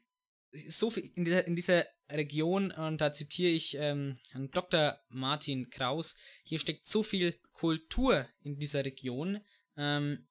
so 0.51 0.91
viel 0.91 1.11
in 1.15 1.25
dieser, 1.25 1.47
in 1.47 1.55
dieser 1.55 1.85
Region, 2.11 2.71
und 2.71 3.01
da 3.01 3.11
zitiere 3.11 3.51
ich 3.51 3.75
ähm, 3.79 4.15
Herrn 4.29 4.51
Dr. 4.51 4.99
Martin 5.09 5.71
Kraus, 5.71 6.15
hier 6.43 6.59
steckt 6.59 6.85
so 6.85 7.01
viel 7.01 7.39
Kultur 7.53 8.27
in 8.41 8.59
dieser 8.59 8.85
Region. 8.85 9.39
Ähm, 9.77 10.27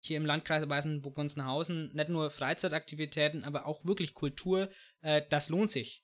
hier 0.00 0.16
im 0.16 0.26
Landkreis 0.26 0.68
Weißenburg-Gunzenhausen 0.68 1.92
nicht 1.94 2.08
nur 2.08 2.30
Freizeitaktivitäten, 2.30 3.44
aber 3.44 3.66
auch 3.66 3.84
wirklich 3.84 4.14
Kultur, 4.14 4.70
äh, 5.02 5.22
das 5.28 5.50
lohnt 5.50 5.70
sich. 5.70 6.03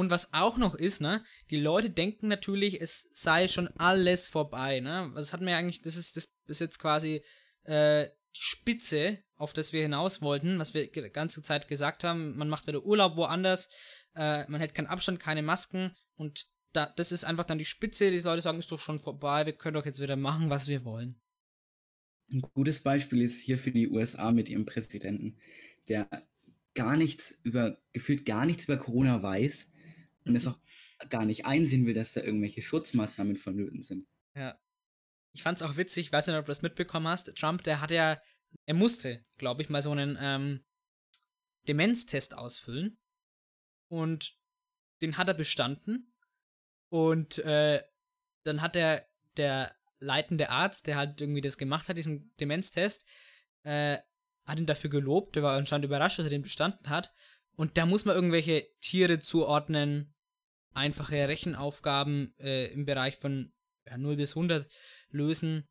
Und 0.00 0.10
was 0.10 0.32
auch 0.32 0.56
noch 0.56 0.74
ist, 0.74 1.02
ne, 1.02 1.22
die 1.50 1.60
Leute 1.60 1.90
denken 1.90 2.28
natürlich, 2.28 2.80
es 2.80 3.10
sei 3.12 3.48
schon 3.48 3.68
alles 3.76 4.30
vorbei, 4.30 4.80
ne? 4.80 5.12
Das 5.14 5.34
hat 5.34 5.42
mir 5.42 5.54
eigentlich, 5.54 5.82
das 5.82 5.96
ist, 5.98 6.16
das 6.16 6.34
ist 6.46 6.60
jetzt 6.62 6.78
quasi 6.78 7.22
äh, 7.64 8.06
die 8.34 8.40
Spitze, 8.40 9.18
auf 9.36 9.52
das 9.52 9.74
wir 9.74 9.82
hinaus 9.82 10.22
wollten, 10.22 10.58
was 10.58 10.72
wir 10.72 10.90
die 10.90 11.02
ganze 11.10 11.42
Zeit 11.42 11.68
gesagt 11.68 12.02
haben. 12.02 12.34
Man 12.38 12.48
macht 12.48 12.66
wieder 12.66 12.82
Urlaub 12.82 13.16
woanders, 13.16 13.68
äh, 14.16 14.48
man 14.48 14.58
hält 14.58 14.72
keinen 14.72 14.86
Abstand, 14.86 15.20
keine 15.20 15.42
Masken 15.42 15.94
und 16.16 16.48
da, 16.72 16.90
das 16.96 17.12
ist 17.12 17.24
einfach 17.24 17.44
dann 17.44 17.58
die 17.58 17.66
Spitze. 17.66 18.10
Die 18.10 18.20
Leute 18.20 18.40
sagen, 18.40 18.58
ist 18.58 18.72
doch 18.72 18.80
schon 18.80 19.00
vorbei, 19.00 19.44
wir 19.44 19.52
können 19.52 19.74
doch 19.74 19.84
jetzt 19.84 20.00
wieder 20.00 20.16
machen, 20.16 20.48
was 20.48 20.66
wir 20.66 20.86
wollen. 20.86 21.20
Ein 22.32 22.40
gutes 22.40 22.82
Beispiel 22.82 23.20
ist 23.20 23.42
hier 23.42 23.58
für 23.58 23.70
die 23.70 23.90
USA 23.90 24.32
mit 24.32 24.48
ihrem 24.48 24.64
Präsidenten, 24.64 25.36
der 25.90 26.08
gar 26.72 26.96
nichts 26.96 27.38
über, 27.42 27.76
gefühlt 27.92 28.24
gar 28.24 28.46
nichts 28.46 28.64
über 28.64 28.78
Corona 28.78 29.22
weiß 29.22 29.72
und 30.30 30.36
es 30.36 30.46
auch 30.46 30.58
gar 31.08 31.24
nicht 31.24 31.44
einsehen 31.46 31.86
will, 31.86 31.94
dass 31.94 32.12
da 32.12 32.22
irgendwelche 32.22 32.62
Schutzmaßnahmen 32.62 33.36
vonnöten 33.36 33.82
sind. 33.82 34.06
Ja. 34.34 34.58
Ich 35.32 35.42
fand's 35.42 35.62
auch 35.62 35.76
witzig, 35.76 36.06
ich 36.06 36.12
weiß 36.12 36.26
nicht, 36.26 36.36
ob 36.36 36.46
du 36.46 36.50
das 36.50 36.62
mitbekommen 36.62 37.06
hast. 37.06 37.36
Trump, 37.36 37.62
der 37.62 37.80
hat 37.80 37.90
ja, 37.90 38.20
er 38.66 38.74
musste, 38.74 39.22
glaube 39.38 39.62
ich, 39.62 39.68
mal 39.68 39.82
so 39.82 39.92
einen 39.92 40.18
ähm, 40.20 40.64
Demenztest 41.68 42.36
ausfüllen. 42.36 42.98
Und 43.88 44.34
den 45.02 45.16
hat 45.16 45.28
er 45.28 45.34
bestanden. 45.34 46.12
Und 46.88 47.38
äh, 47.38 47.82
dann 48.44 48.62
hat 48.62 48.76
er, 48.76 49.06
der 49.36 49.74
leitende 50.00 50.50
Arzt, 50.50 50.86
der 50.86 50.96
halt 50.96 51.20
irgendwie 51.20 51.40
das 51.40 51.58
gemacht 51.58 51.88
hat, 51.88 51.96
diesen 51.96 52.34
Demenztest, 52.40 53.06
äh, 53.62 53.98
hat 54.46 54.58
ihn 54.58 54.66
dafür 54.66 54.90
gelobt. 54.90 55.36
Der 55.36 55.42
war 55.42 55.56
anscheinend 55.56 55.84
überrascht, 55.84 56.18
dass 56.18 56.26
er 56.26 56.30
den 56.30 56.42
bestanden 56.42 56.88
hat. 56.88 57.12
Und 57.54 57.76
da 57.76 57.86
muss 57.86 58.04
man 58.04 58.14
irgendwelche 58.14 58.66
Tiere 58.80 59.18
zuordnen, 59.18 60.14
einfache 60.72 61.28
Rechenaufgaben 61.28 62.34
äh, 62.38 62.72
im 62.72 62.84
Bereich 62.84 63.16
von 63.16 63.52
ja, 63.86 63.98
0 63.98 64.16
bis 64.16 64.36
100 64.36 64.66
lösen. 65.10 65.68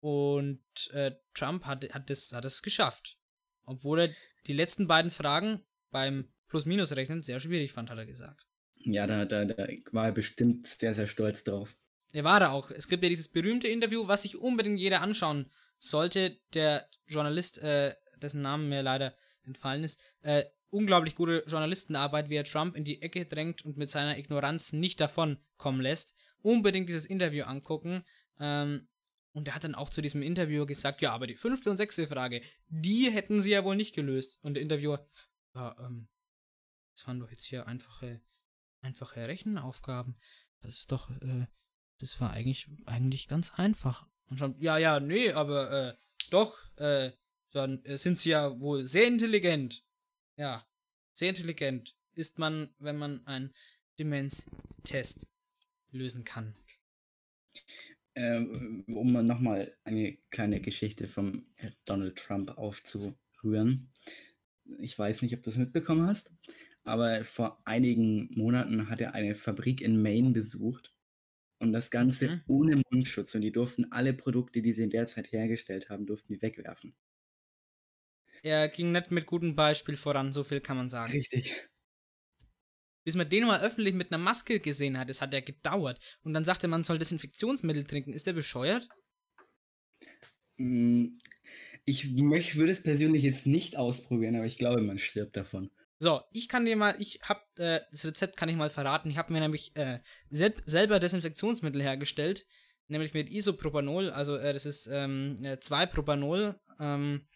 Und 0.00 0.62
äh, 0.92 1.12
Trump 1.34 1.64
hat, 1.64 1.92
hat, 1.94 2.10
das, 2.10 2.32
hat 2.32 2.44
das 2.44 2.62
geschafft. 2.62 3.18
Obwohl 3.64 4.00
er 4.00 4.10
die 4.46 4.52
letzten 4.52 4.88
beiden 4.88 5.10
Fragen 5.10 5.64
beim 5.90 6.32
Plus-Minus-Rechnen 6.48 7.22
sehr 7.22 7.40
schwierig 7.40 7.72
fand, 7.72 7.90
hat 7.90 7.98
er 7.98 8.06
gesagt. 8.06 8.46
Ja, 8.84 9.06
da, 9.06 9.24
da, 9.24 9.44
da 9.44 9.68
war 9.92 10.06
er 10.06 10.12
bestimmt 10.12 10.66
sehr, 10.66 10.92
sehr 10.92 11.06
stolz 11.06 11.44
drauf. 11.44 11.76
Der 12.14 12.24
war 12.24 12.40
er 12.40 12.52
auch. 12.52 12.70
Es 12.70 12.88
gibt 12.88 13.02
ja 13.02 13.08
dieses 13.08 13.28
berühmte 13.28 13.68
Interview, 13.68 14.08
was 14.08 14.22
sich 14.22 14.36
unbedingt 14.36 14.78
jeder 14.78 15.00
anschauen 15.00 15.50
sollte. 15.78 16.38
Der 16.52 16.88
Journalist, 17.06 17.58
äh, 17.62 17.94
dessen 18.16 18.42
Namen 18.42 18.68
mir 18.68 18.82
leider 18.82 19.14
entfallen 19.44 19.84
ist, 19.84 20.00
äh, 20.22 20.44
unglaublich 20.72 21.14
gute 21.14 21.44
Journalistenarbeit, 21.46 22.30
wie 22.30 22.36
er 22.36 22.44
Trump 22.44 22.74
in 22.74 22.84
die 22.84 23.02
Ecke 23.02 23.26
drängt 23.26 23.64
und 23.64 23.76
mit 23.76 23.90
seiner 23.90 24.18
Ignoranz 24.18 24.72
nicht 24.72 25.00
davon 25.00 25.38
kommen 25.56 25.80
lässt. 25.80 26.16
Unbedingt 26.40 26.88
dieses 26.88 27.06
Interview 27.06 27.44
angucken. 27.44 28.02
Ähm, 28.40 28.88
und 29.32 29.48
er 29.48 29.54
hat 29.54 29.64
dann 29.64 29.74
auch 29.74 29.90
zu 29.90 30.02
diesem 30.02 30.22
Interviewer 30.22 30.66
gesagt, 30.66 31.00
ja, 31.02 31.12
aber 31.12 31.26
die 31.26 31.36
fünfte 31.36 31.70
und 31.70 31.76
sechste 31.76 32.06
Frage, 32.06 32.42
die 32.68 33.10
hätten 33.10 33.40
sie 33.40 33.50
ja 33.50 33.64
wohl 33.64 33.76
nicht 33.76 33.94
gelöst. 33.94 34.38
Und 34.42 34.54
der 34.54 34.62
Interviewer, 34.62 35.08
ja, 35.54 35.76
ähm, 35.78 36.08
das 36.94 37.06
waren 37.06 37.20
doch 37.20 37.30
jetzt 37.30 37.44
hier 37.44 37.66
einfache, 37.66 38.20
einfache 38.80 39.28
Rechenaufgaben. 39.28 40.18
Das 40.60 40.78
ist 40.78 40.92
doch, 40.92 41.10
äh, 41.10 41.46
das 41.98 42.20
war 42.20 42.32
eigentlich, 42.32 42.68
eigentlich 42.86 43.28
ganz 43.28 43.52
einfach. 43.54 44.06
Und 44.28 44.38
schon, 44.38 44.58
ja, 44.60 44.78
ja, 44.78 45.00
nee, 45.00 45.32
aber, 45.32 45.70
äh, 45.70 45.94
doch, 46.30 46.58
äh, 46.76 47.12
dann 47.52 47.84
äh, 47.84 47.96
sind 47.96 48.18
sie 48.18 48.30
ja 48.30 48.58
wohl 48.58 48.84
sehr 48.84 49.06
intelligent. 49.06 49.84
Ja, 50.36 50.66
sehr 51.14 51.30
intelligent 51.30 51.96
ist 52.14 52.38
man, 52.38 52.74
wenn 52.78 52.98
man 52.98 53.26
einen 53.26 53.54
Demenztest 53.98 55.26
lösen 55.90 56.24
kann. 56.24 56.56
Ähm, 58.14 58.84
um 58.88 59.12
nochmal 59.26 59.74
eine 59.84 60.18
kleine 60.30 60.60
Geschichte 60.60 61.08
vom 61.08 61.46
Donald 61.86 62.16
Trump 62.18 62.50
aufzurühren. 62.58 63.90
Ich 64.78 64.98
weiß 64.98 65.22
nicht, 65.22 65.34
ob 65.34 65.42
du 65.42 65.50
es 65.50 65.56
mitbekommen 65.58 66.06
hast, 66.06 66.32
aber 66.84 67.24
vor 67.24 67.62
einigen 67.66 68.28
Monaten 68.34 68.90
hat 68.90 69.00
er 69.00 69.14
eine 69.14 69.34
Fabrik 69.34 69.80
in 69.80 70.02
Maine 70.02 70.32
besucht 70.32 70.94
und 71.60 71.72
das 71.72 71.90
Ganze 71.90 72.30
Mhm. 72.30 72.42
ohne 72.46 72.82
Mundschutz 72.90 73.34
und 73.34 73.42
die 73.42 73.52
durften 73.52 73.92
alle 73.92 74.14
Produkte, 74.14 74.62
die 74.62 74.72
sie 74.72 74.84
in 74.84 74.90
der 74.90 75.06
Zeit 75.06 75.32
hergestellt 75.32 75.90
haben, 75.90 76.06
durften 76.06 76.32
die 76.34 76.42
wegwerfen. 76.42 76.96
Er 78.42 78.68
ging 78.68 78.92
nicht 78.92 79.10
mit 79.10 79.26
gutem 79.26 79.54
Beispiel 79.54 79.96
voran, 79.96 80.32
so 80.32 80.42
viel 80.44 80.60
kann 80.60 80.76
man 80.76 80.88
sagen. 80.88 81.12
Richtig. 81.12 81.68
Bis 83.04 83.14
man 83.16 83.28
den 83.28 83.46
mal 83.46 83.60
öffentlich 83.60 83.94
mit 83.94 84.12
einer 84.12 84.22
Maske 84.22 84.60
gesehen 84.60 84.98
hat, 84.98 85.10
das 85.10 85.20
hat 85.20 85.32
ja 85.32 85.40
gedauert. 85.40 85.98
Und 86.22 86.34
dann 86.34 86.44
sagte 86.44 86.68
man 86.68 86.84
soll 86.84 86.98
Desinfektionsmittel 86.98 87.84
trinken. 87.84 88.12
Ist 88.12 88.26
der 88.26 88.32
bescheuert? 88.32 88.88
Mm, 90.58 91.18
Ich 91.84 92.12
möch, 92.12 92.56
würde 92.56 92.72
es 92.72 92.82
persönlich 92.82 93.24
jetzt 93.24 93.46
nicht 93.46 93.76
ausprobieren, 93.76 94.36
aber 94.36 94.46
ich 94.46 94.58
glaube, 94.58 94.82
man 94.82 94.98
stirbt 94.98 95.36
davon. 95.36 95.70
So, 95.98 96.20
ich 96.32 96.48
kann 96.48 96.64
dir 96.64 96.76
mal, 96.76 96.94
ich 96.98 97.20
hab, 97.22 97.44
äh, 97.58 97.80
das 97.90 98.04
Rezept 98.04 98.36
kann 98.36 98.48
ich 98.48 98.56
mal 98.56 98.70
verraten. 98.70 99.10
Ich 99.10 99.18
habe 99.18 99.32
mir 99.32 99.40
nämlich 99.40 99.72
äh, 99.76 100.00
sel 100.30 100.54
selber 100.64 100.98
Desinfektionsmittel 101.00 101.82
hergestellt, 101.82 102.46
nämlich 102.88 103.14
mit 103.14 103.30
Isopropanol, 103.30 104.10
also 104.10 104.36
äh, 104.36 104.52
das 104.52 104.66
ist 104.66 104.88
ähm, 104.92 105.38
äh, 105.44 105.58
2-Propanol, 105.60 106.56
ähm, 106.80 107.26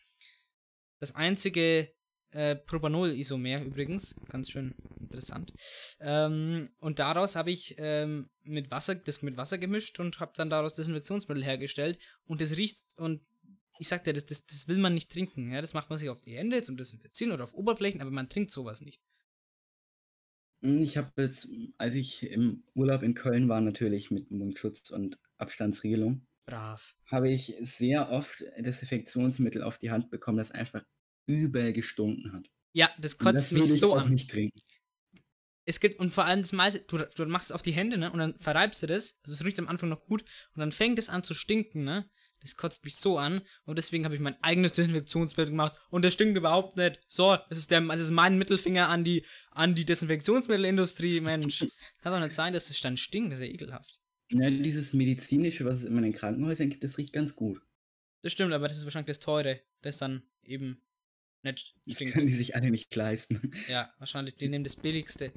das 0.99 1.15
einzige 1.15 1.93
äh, 2.31 2.57
Propanol-Isomer 2.57 3.63
übrigens, 3.63 4.17
ganz 4.29 4.51
schön 4.51 4.75
interessant. 5.01 5.53
Ähm, 6.01 6.71
und 6.79 6.99
daraus 6.99 7.37
habe 7.37 7.51
ich 7.51 7.77
ähm, 7.79 8.29
mit 8.43 8.71
Wasser, 8.71 8.95
das 8.95 9.23
mit 9.23 9.37
Wasser 9.37 9.59
gemischt 9.59 10.01
und 10.01 10.21
habe 10.21 10.33
dann 10.37 10.51
daraus 10.51 10.77
Desinfektionsmittel 10.77 11.45
hergestellt 11.45 11.99
und 12.25 12.41
das 12.41 12.57
riecht 12.57 12.99
und 12.99 13.23
ich 13.79 13.89
sagte, 13.89 14.13
das, 14.13 14.27
das, 14.27 14.47
das 14.47 14.69
will 14.69 14.79
man 14.79 14.95
nicht 14.95 15.11
trinken. 15.11 15.51
Ja, 15.53 15.61
das 15.61 15.75
macht 15.75 15.91
man 15.91 15.99
sich 15.99 16.09
auf 16.09 16.21
die 16.21 16.37
Hände 16.37 16.63
zum 16.63 16.77
Desinfizieren 16.77 17.33
oder 17.33 17.45
auf 17.45 17.55
Oberflächen, 17.55 18.01
aber 18.01 18.11
man 18.11 18.29
trinkt 18.29 18.51
sowas 18.51 18.81
nicht. 18.81 19.03
Mm, 20.63 20.83
Ich 20.83 20.97
habe 20.97 21.11
jetzt, 21.23 21.49
als 21.79 21.95
ich 21.95 22.23
im 22.31 22.65
Urlaub 22.75 23.03
in 23.03 23.15
Köln 23.15 23.49
war, 23.49 23.61
natürlich 23.61 24.11
mit 24.11 24.31
Mundschutz 24.31 24.91
und 24.91 25.19
Abstandsregelung, 25.37 26.27
Brav. 26.47 26.97
habe 27.07 27.31
ich 27.31 27.55
sehr 27.61 28.11
oft 28.11 28.43
Desinfektionsmittel 28.59 29.63
auf 29.63 29.79
die 29.79 29.91
Hand 29.91 30.11
bekommen, 30.11 30.39
das 30.39 30.53
einfach 30.53 30.85
übel 31.27 31.73
gestunken 31.73 32.33
hat. 32.33 32.49
Ja, 32.73 32.89
das 32.99 33.19
kotzt 33.19 33.53
das 33.53 33.53
mich 33.53 33.81
so 33.81 33.95
auch 33.95 34.05
an. 34.05 34.13
nicht 34.13 34.31
trinken. 34.31 34.61
Es 35.65 35.81
gibt, 35.81 35.99
und 35.99 36.15
vor 36.15 36.25
allem 36.25 36.43
das 36.43 36.53
meiste, 36.53 36.81
du, 36.83 36.99
du 36.99 37.27
machst 37.27 37.51
es 37.51 37.55
auf 37.55 37.63
die 37.63 37.73
Hände, 37.73 37.99
ne? 37.99 38.13
Und 38.13 38.21
dann 38.21 38.39
verreibst 38.39 38.83
du 38.85 38.87
das. 38.87 39.19
Also 39.25 39.35
es 39.35 39.45
riecht 39.45 39.59
am 39.59 39.67
Anfang 39.67 39.89
noch 39.89 40.07
gut. 40.07 40.23
Und 40.55 40.61
dann 40.61 40.71
fängt 40.71 40.99
es 40.99 41.09
an 41.09 41.25
zu 41.25 41.35
stinken, 41.35 41.83
ne? 41.83 42.09
Das 42.41 42.57
kotzt 42.57 42.85
mich 42.85 42.97
so 42.97 43.19
an. 43.19 43.41
Und 43.65 43.77
deswegen 43.77 44.05
habe 44.05 44.15
ich 44.15 44.21
mein 44.21 44.41
eigenes 44.43 44.73
Desinfektionsmittel 44.75 45.51
gemacht. 45.51 45.77
Und 45.91 46.05
das 46.05 46.13
stinkt 46.13 46.37
überhaupt 46.37 46.77
nicht. 46.77 47.01
So, 47.09 47.37
das 47.49 47.59
ist 47.59 47.73
der, 47.73 47.81
das 47.81 48.01
ist 48.01 48.11
mein 48.13 48.39
Mittelfinger 48.39 48.89
an 48.89 49.03
die, 49.03 49.25
an 49.51 49.75
die 49.75 49.85
Desinfektionsmittelindustrie, 49.85 51.21
Mensch. 51.21 51.67
Kann 52.03 52.13
doch 52.13 52.21
nicht 52.21 52.33
sein, 52.33 52.53
dass 52.53 52.69
das 52.69 52.81
dann 52.81 52.97
stinkt. 52.97 53.33
Das 53.33 53.41
ist 53.41 53.47
ja 53.47 53.53
ekelhaft. 53.53 54.01
Ja, 54.33 54.51
dieses 54.51 54.93
medizinische, 54.93 55.65
was 55.65 55.81
es 55.81 55.85
immer 55.85 55.99
in 55.99 56.05
den 56.05 56.12
Krankenhäusern 56.12 56.71
gibt, 56.71 56.83
das 56.85 56.99
riecht 56.99 57.12
ganz 57.12 57.37
gut. 57.37 57.61
Das 58.23 58.33
stimmt, 58.33 58.53
aber 58.53 58.67
das 58.69 58.79
ist 58.79 58.85
wahrscheinlich 58.85 59.07
das 59.07 59.21
teure, 59.21 59.61
das 59.83 59.99
dann 59.99 60.23
eben 60.43 60.83
nicht 61.43 61.77
Das 61.87 61.95
stinkt. 61.95 62.15
können 62.15 62.27
die 62.27 62.35
sich 62.35 62.57
alle 62.57 62.71
nicht 62.71 62.95
leisten. 62.95 63.53
Ja, 63.69 63.93
wahrscheinlich, 63.99 64.35
die 64.35 64.49
nehmen 64.49 64.65
das 64.65 64.77
billigste. 64.77 65.33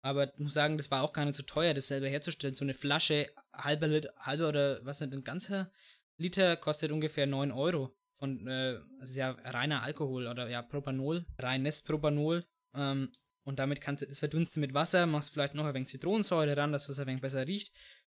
Aber 0.00 0.32
ich 0.32 0.38
muss 0.38 0.54
sagen, 0.54 0.78
das 0.78 0.90
war 0.90 1.02
auch 1.02 1.12
gar 1.12 1.24
nicht 1.26 1.34
so 1.34 1.42
teuer, 1.42 1.74
das 1.74 1.88
selber 1.88 2.08
herzustellen. 2.08 2.54
So 2.54 2.64
eine 2.64 2.72
Flasche, 2.72 3.26
halber 3.52 3.88
Liter, 3.88 4.14
halber 4.18 4.48
oder 4.48 4.84
was 4.84 5.00
nicht, 5.00 5.12
ein 5.12 5.24
ganzer 5.24 5.70
Liter 6.16 6.56
kostet 6.56 6.92
ungefähr 6.92 7.26
9 7.26 7.52
Euro. 7.52 7.94
Von, 8.14 8.46
äh, 8.46 8.80
das 9.00 9.10
ist 9.10 9.16
ja 9.16 9.30
reiner 9.30 9.82
Alkohol 9.82 10.26
oder 10.26 10.48
ja, 10.48 10.62
Propanol, 10.62 11.26
reines 11.38 11.82
Propanol. 11.82 12.46
Ähm, 12.74 13.12
und 13.48 13.58
damit 13.58 13.80
kannst 13.80 14.02
du 14.02 14.06
das 14.06 14.18
verdunsten 14.18 14.60
mit 14.60 14.74
Wasser, 14.74 15.06
machst 15.06 15.32
vielleicht 15.32 15.54
noch 15.54 15.64
ein 15.64 15.72
wenig 15.72 15.88
Zitronensäure 15.88 16.54
ran, 16.54 16.70
dass 16.70 16.90
es 16.90 16.98
ein 16.98 17.06
wenig 17.06 17.22
besser 17.22 17.46
riecht. 17.46 17.72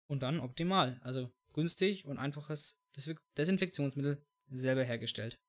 Und 0.07 0.23
dann 0.23 0.39
optimal. 0.39 0.99
Also 1.03 1.31
günstig 1.53 2.05
und 2.05 2.17
einfaches 2.17 2.81
Des 2.95 3.13
Desinfektionsmittel 3.37 4.25
selber 4.49 4.83
hergestellt. 4.83 5.39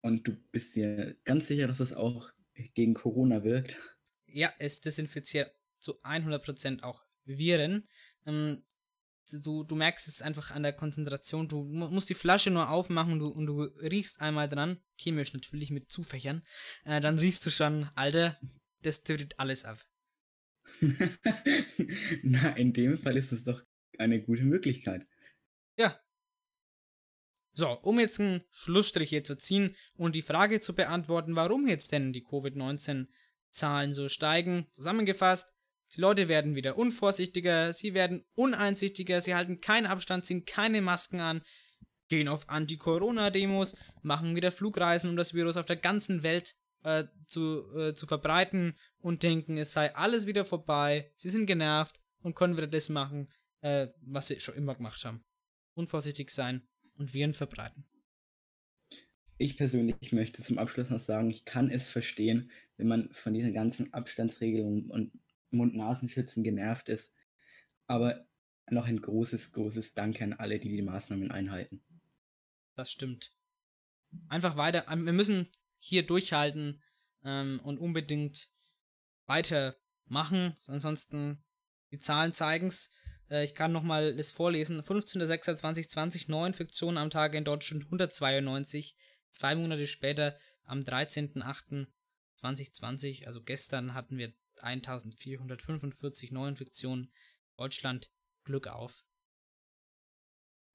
Und 0.00 0.26
du 0.26 0.32
bist 0.50 0.74
dir 0.74 1.16
ganz 1.22 1.46
sicher, 1.46 1.68
dass 1.68 1.78
es 1.78 1.94
auch 1.94 2.32
gegen 2.74 2.94
Corona 2.94 3.44
wirkt. 3.44 3.78
Ja, 4.26 4.52
es 4.58 4.80
desinfiziert 4.80 5.54
zu 5.78 6.02
100% 6.02 6.82
auch 6.82 7.04
Viren. 7.24 7.86
Ähm, 8.26 8.64
du, 9.30 9.64
du 9.64 9.74
merkst 9.74 10.08
es 10.08 10.22
einfach 10.22 10.50
an 10.50 10.62
der 10.62 10.72
Konzentration. 10.72 11.48
Du 11.48 11.64
mu- 11.64 11.88
musst 11.88 12.10
die 12.10 12.14
Flasche 12.14 12.50
nur 12.50 12.70
aufmachen 12.70 13.18
du, 13.18 13.28
und 13.28 13.46
du 13.46 13.62
riechst 13.62 14.20
einmal 14.20 14.48
dran. 14.48 14.82
Chemisch 14.96 15.32
natürlich 15.32 15.70
mit 15.70 15.90
Zufächern. 15.90 16.42
Äh, 16.84 17.00
dann 17.00 17.18
riechst 17.18 17.44
du 17.46 17.50
schon, 17.50 17.88
Alter, 17.94 18.38
das 18.82 19.04
tötet 19.04 19.38
alles 19.38 19.64
ab. 19.64 19.78
Na, 22.22 22.50
in 22.56 22.72
dem 22.72 22.96
Fall 22.96 23.16
ist 23.16 23.32
es 23.32 23.44
doch 23.44 23.62
eine 23.98 24.22
gute 24.22 24.44
Möglichkeit. 24.44 25.06
Ja. 25.76 25.98
So, 27.54 27.68
um 27.80 28.00
jetzt 28.00 28.20
einen 28.20 28.42
Schlussstrich 28.50 29.10
hier 29.10 29.24
zu 29.24 29.36
ziehen 29.36 29.76
und 29.94 30.14
die 30.16 30.22
Frage 30.22 30.60
zu 30.60 30.74
beantworten, 30.74 31.36
warum 31.36 31.66
jetzt 31.66 31.92
denn 31.92 32.12
die 32.12 32.24
Covid-19-Zahlen 32.24 33.92
so 33.92 34.08
steigen, 34.08 34.68
zusammengefasst, 34.70 35.54
die 35.94 36.00
Leute 36.00 36.28
werden 36.28 36.54
wieder 36.54 36.78
unvorsichtiger, 36.78 37.72
sie 37.72 37.94
werden 37.94 38.24
uneinsichtiger, 38.34 39.20
sie 39.20 39.34
halten 39.34 39.60
keinen 39.60 39.86
Abstand, 39.86 40.24
ziehen 40.24 40.44
keine 40.44 40.80
Masken 40.80 41.20
an, 41.20 41.42
gehen 42.08 42.28
auf 42.28 42.48
Anti-Corona-Demos, 42.48 43.76
machen 44.02 44.34
wieder 44.34 44.50
Flugreisen, 44.50 45.10
um 45.10 45.16
das 45.16 45.34
Virus 45.34 45.56
auf 45.56 45.66
der 45.66 45.76
ganzen 45.76 46.22
Welt 46.22 46.54
äh, 46.82 47.04
zu, 47.26 47.64
äh, 47.76 47.94
zu 47.94 48.06
verbreiten 48.06 48.76
und 48.98 49.22
denken, 49.22 49.56
es 49.58 49.72
sei 49.72 49.94
alles 49.94 50.26
wieder 50.26 50.44
vorbei, 50.44 51.12
sie 51.16 51.30
sind 51.30 51.46
genervt 51.46 52.00
und 52.22 52.34
können 52.34 52.56
wieder 52.56 52.66
das 52.66 52.88
machen, 52.88 53.30
äh, 53.60 53.88
was 54.00 54.28
sie 54.28 54.40
schon 54.40 54.56
immer 54.56 54.74
gemacht 54.74 55.04
haben. 55.04 55.24
Unvorsichtig 55.74 56.30
sein 56.30 56.66
und 56.96 57.14
Viren 57.14 57.34
verbreiten. 57.34 57.84
Ich 59.38 59.56
persönlich 59.56 60.12
möchte 60.12 60.42
zum 60.42 60.58
Abschluss 60.58 60.90
noch 60.90 61.00
sagen, 61.00 61.30
ich 61.30 61.44
kann 61.44 61.70
es 61.70 61.90
verstehen, 61.90 62.50
wenn 62.76 62.86
man 62.86 63.12
von 63.12 63.34
diesen 63.34 63.52
ganzen 63.52 63.92
Abstandsregelungen 63.92 64.90
und 64.90 65.12
Mund-Nasenschützen 65.52 66.42
genervt 66.42 66.88
ist. 66.88 67.14
Aber 67.86 68.26
noch 68.70 68.86
ein 68.86 69.00
großes, 69.00 69.52
großes 69.52 69.94
Danke 69.94 70.24
an 70.24 70.32
alle, 70.32 70.58
die 70.58 70.68
die 70.68 70.82
Maßnahmen 70.82 71.30
einhalten. 71.30 71.84
Das 72.74 72.90
stimmt. 72.90 73.32
Einfach 74.28 74.56
weiter. 74.56 74.86
ähm, 74.90 75.06
Wir 75.06 75.12
müssen 75.12 75.48
hier 75.78 76.04
durchhalten 76.06 76.82
ähm, 77.24 77.60
und 77.64 77.78
unbedingt 77.78 78.50
weitermachen. 79.26 80.56
Ansonsten, 80.66 81.44
die 81.90 81.98
Zahlen 81.98 82.32
zeigen's. 82.32 82.94
Äh, 83.30 83.44
ich 83.44 83.54
kann 83.54 83.70
nochmal 83.72 84.16
das 84.16 84.32
vorlesen. 84.32 84.80
15.06.2020, 84.80 86.30
Neuinfektionen 86.30 86.96
am 86.98 87.10
Tag 87.10 87.34
in 87.34 87.44
Deutschland 87.44 87.84
192. 87.84 88.96
Zwei 89.30 89.54
Monate 89.54 89.86
später, 89.86 90.36
am 90.64 90.80
13.08.2020, 90.80 93.26
also 93.26 93.42
gestern, 93.42 93.94
hatten 93.94 94.18
wir 94.18 94.34
1445 94.60 96.32
Neuinfektionen. 96.32 97.12
Deutschland, 97.56 98.10
Glück 98.44 98.66
auf. 98.66 99.04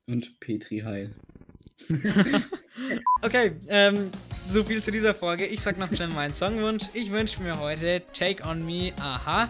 Und 0.06 0.40
Petri 0.40 0.80
Heil. 0.80 1.16
Okay, 3.24 3.52
ähm, 3.68 4.12
so 4.48 4.63
viel 4.63 4.82
zu 4.84 4.92
dieser 4.92 5.13
Folge. 5.13 5.46
Ich 5.46 5.62
sag 5.62 5.78
noch 5.80 5.92
schnell 5.92 6.10
meinen 6.10 6.34
Songwunsch. 6.34 6.86
Ich 6.94 7.12
wünsche 7.12 7.42
mir 7.42 7.60
heute 7.60 8.04
Take 8.13 8.48
On 8.48 8.63
Me 8.63 8.94
Aha. 9.00 9.50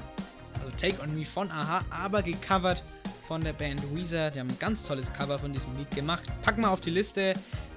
Also 0.59 0.71
Take 0.77 1.01
On 1.01 1.13
Me 1.13 1.25
von 1.25 1.51
Aha, 1.51 1.83
aber 1.89 2.23
gecovert 2.23 2.83
von 3.21 3.41
der 3.41 3.53
Band 3.53 3.81
Weezer. 3.93 4.31
Die 4.31 4.39
haben 4.39 4.49
ein 4.49 4.59
ganz 4.59 4.87
tolles 4.87 5.11
Cover 5.11 5.37
von 5.37 5.51
diesem 5.51 5.77
Lied 5.77 5.91
gemacht. 5.91 6.23
Pack 6.41 6.57
mal 6.57 6.69
auf 6.69 6.79
die 6.79 6.91
Liste. 6.91 7.33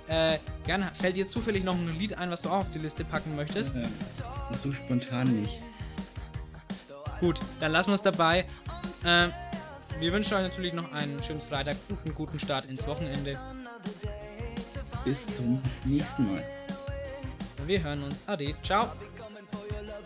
Äh, 0.06 0.38
gerne, 0.64 0.90
fällt 0.94 1.16
dir 1.16 1.26
zufällig 1.26 1.64
noch 1.64 1.74
ein 1.74 1.98
Lied 1.98 2.14
ein, 2.14 2.30
was 2.30 2.42
du 2.42 2.48
auch 2.48 2.60
auf 2.60 2.70
die 2.70 2.78
Liste 2.78 3.04
packen 3.04 3.34
möchtest? 3.34 3.80
So 4.52 4.72
spontan 4.72 5.42
nicht. 5.42 5.60
Gut, 7.20 7.40
dann 7.60 7.72
lassen 7.72 7.90
wir 7.90 7.94
es 7.94 8.02
dabei. 8.02 8.46
Ähm, 9.04 9.32
wir 9.98 10.12
wünschen 10.12 10.34
euch 10.34 10.42
natürlich 10.42 10.72
noch 10.72 10.90
einen 10.92 11.20
schönen 11.22 11.40
Freitag 11.40 11.76
und 11.90 11.98
einen 12.04 12.14
guten 12.14 12.38
Start 12.38 12.64
ins 12.64 12.86
Wochenende. 12.86 13.38
Bis 15.04 15.36
zum 15.36 15.62
nächsten 15.84 16.32
Mal. 16.32 16.44
Wir 17.66 17.82
hören 17.82 18.02
uns. 18.02 18.24
Ade. 18.26 18.54
Ciao. 18.62 18.90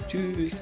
Tschüss. 0.09 0.61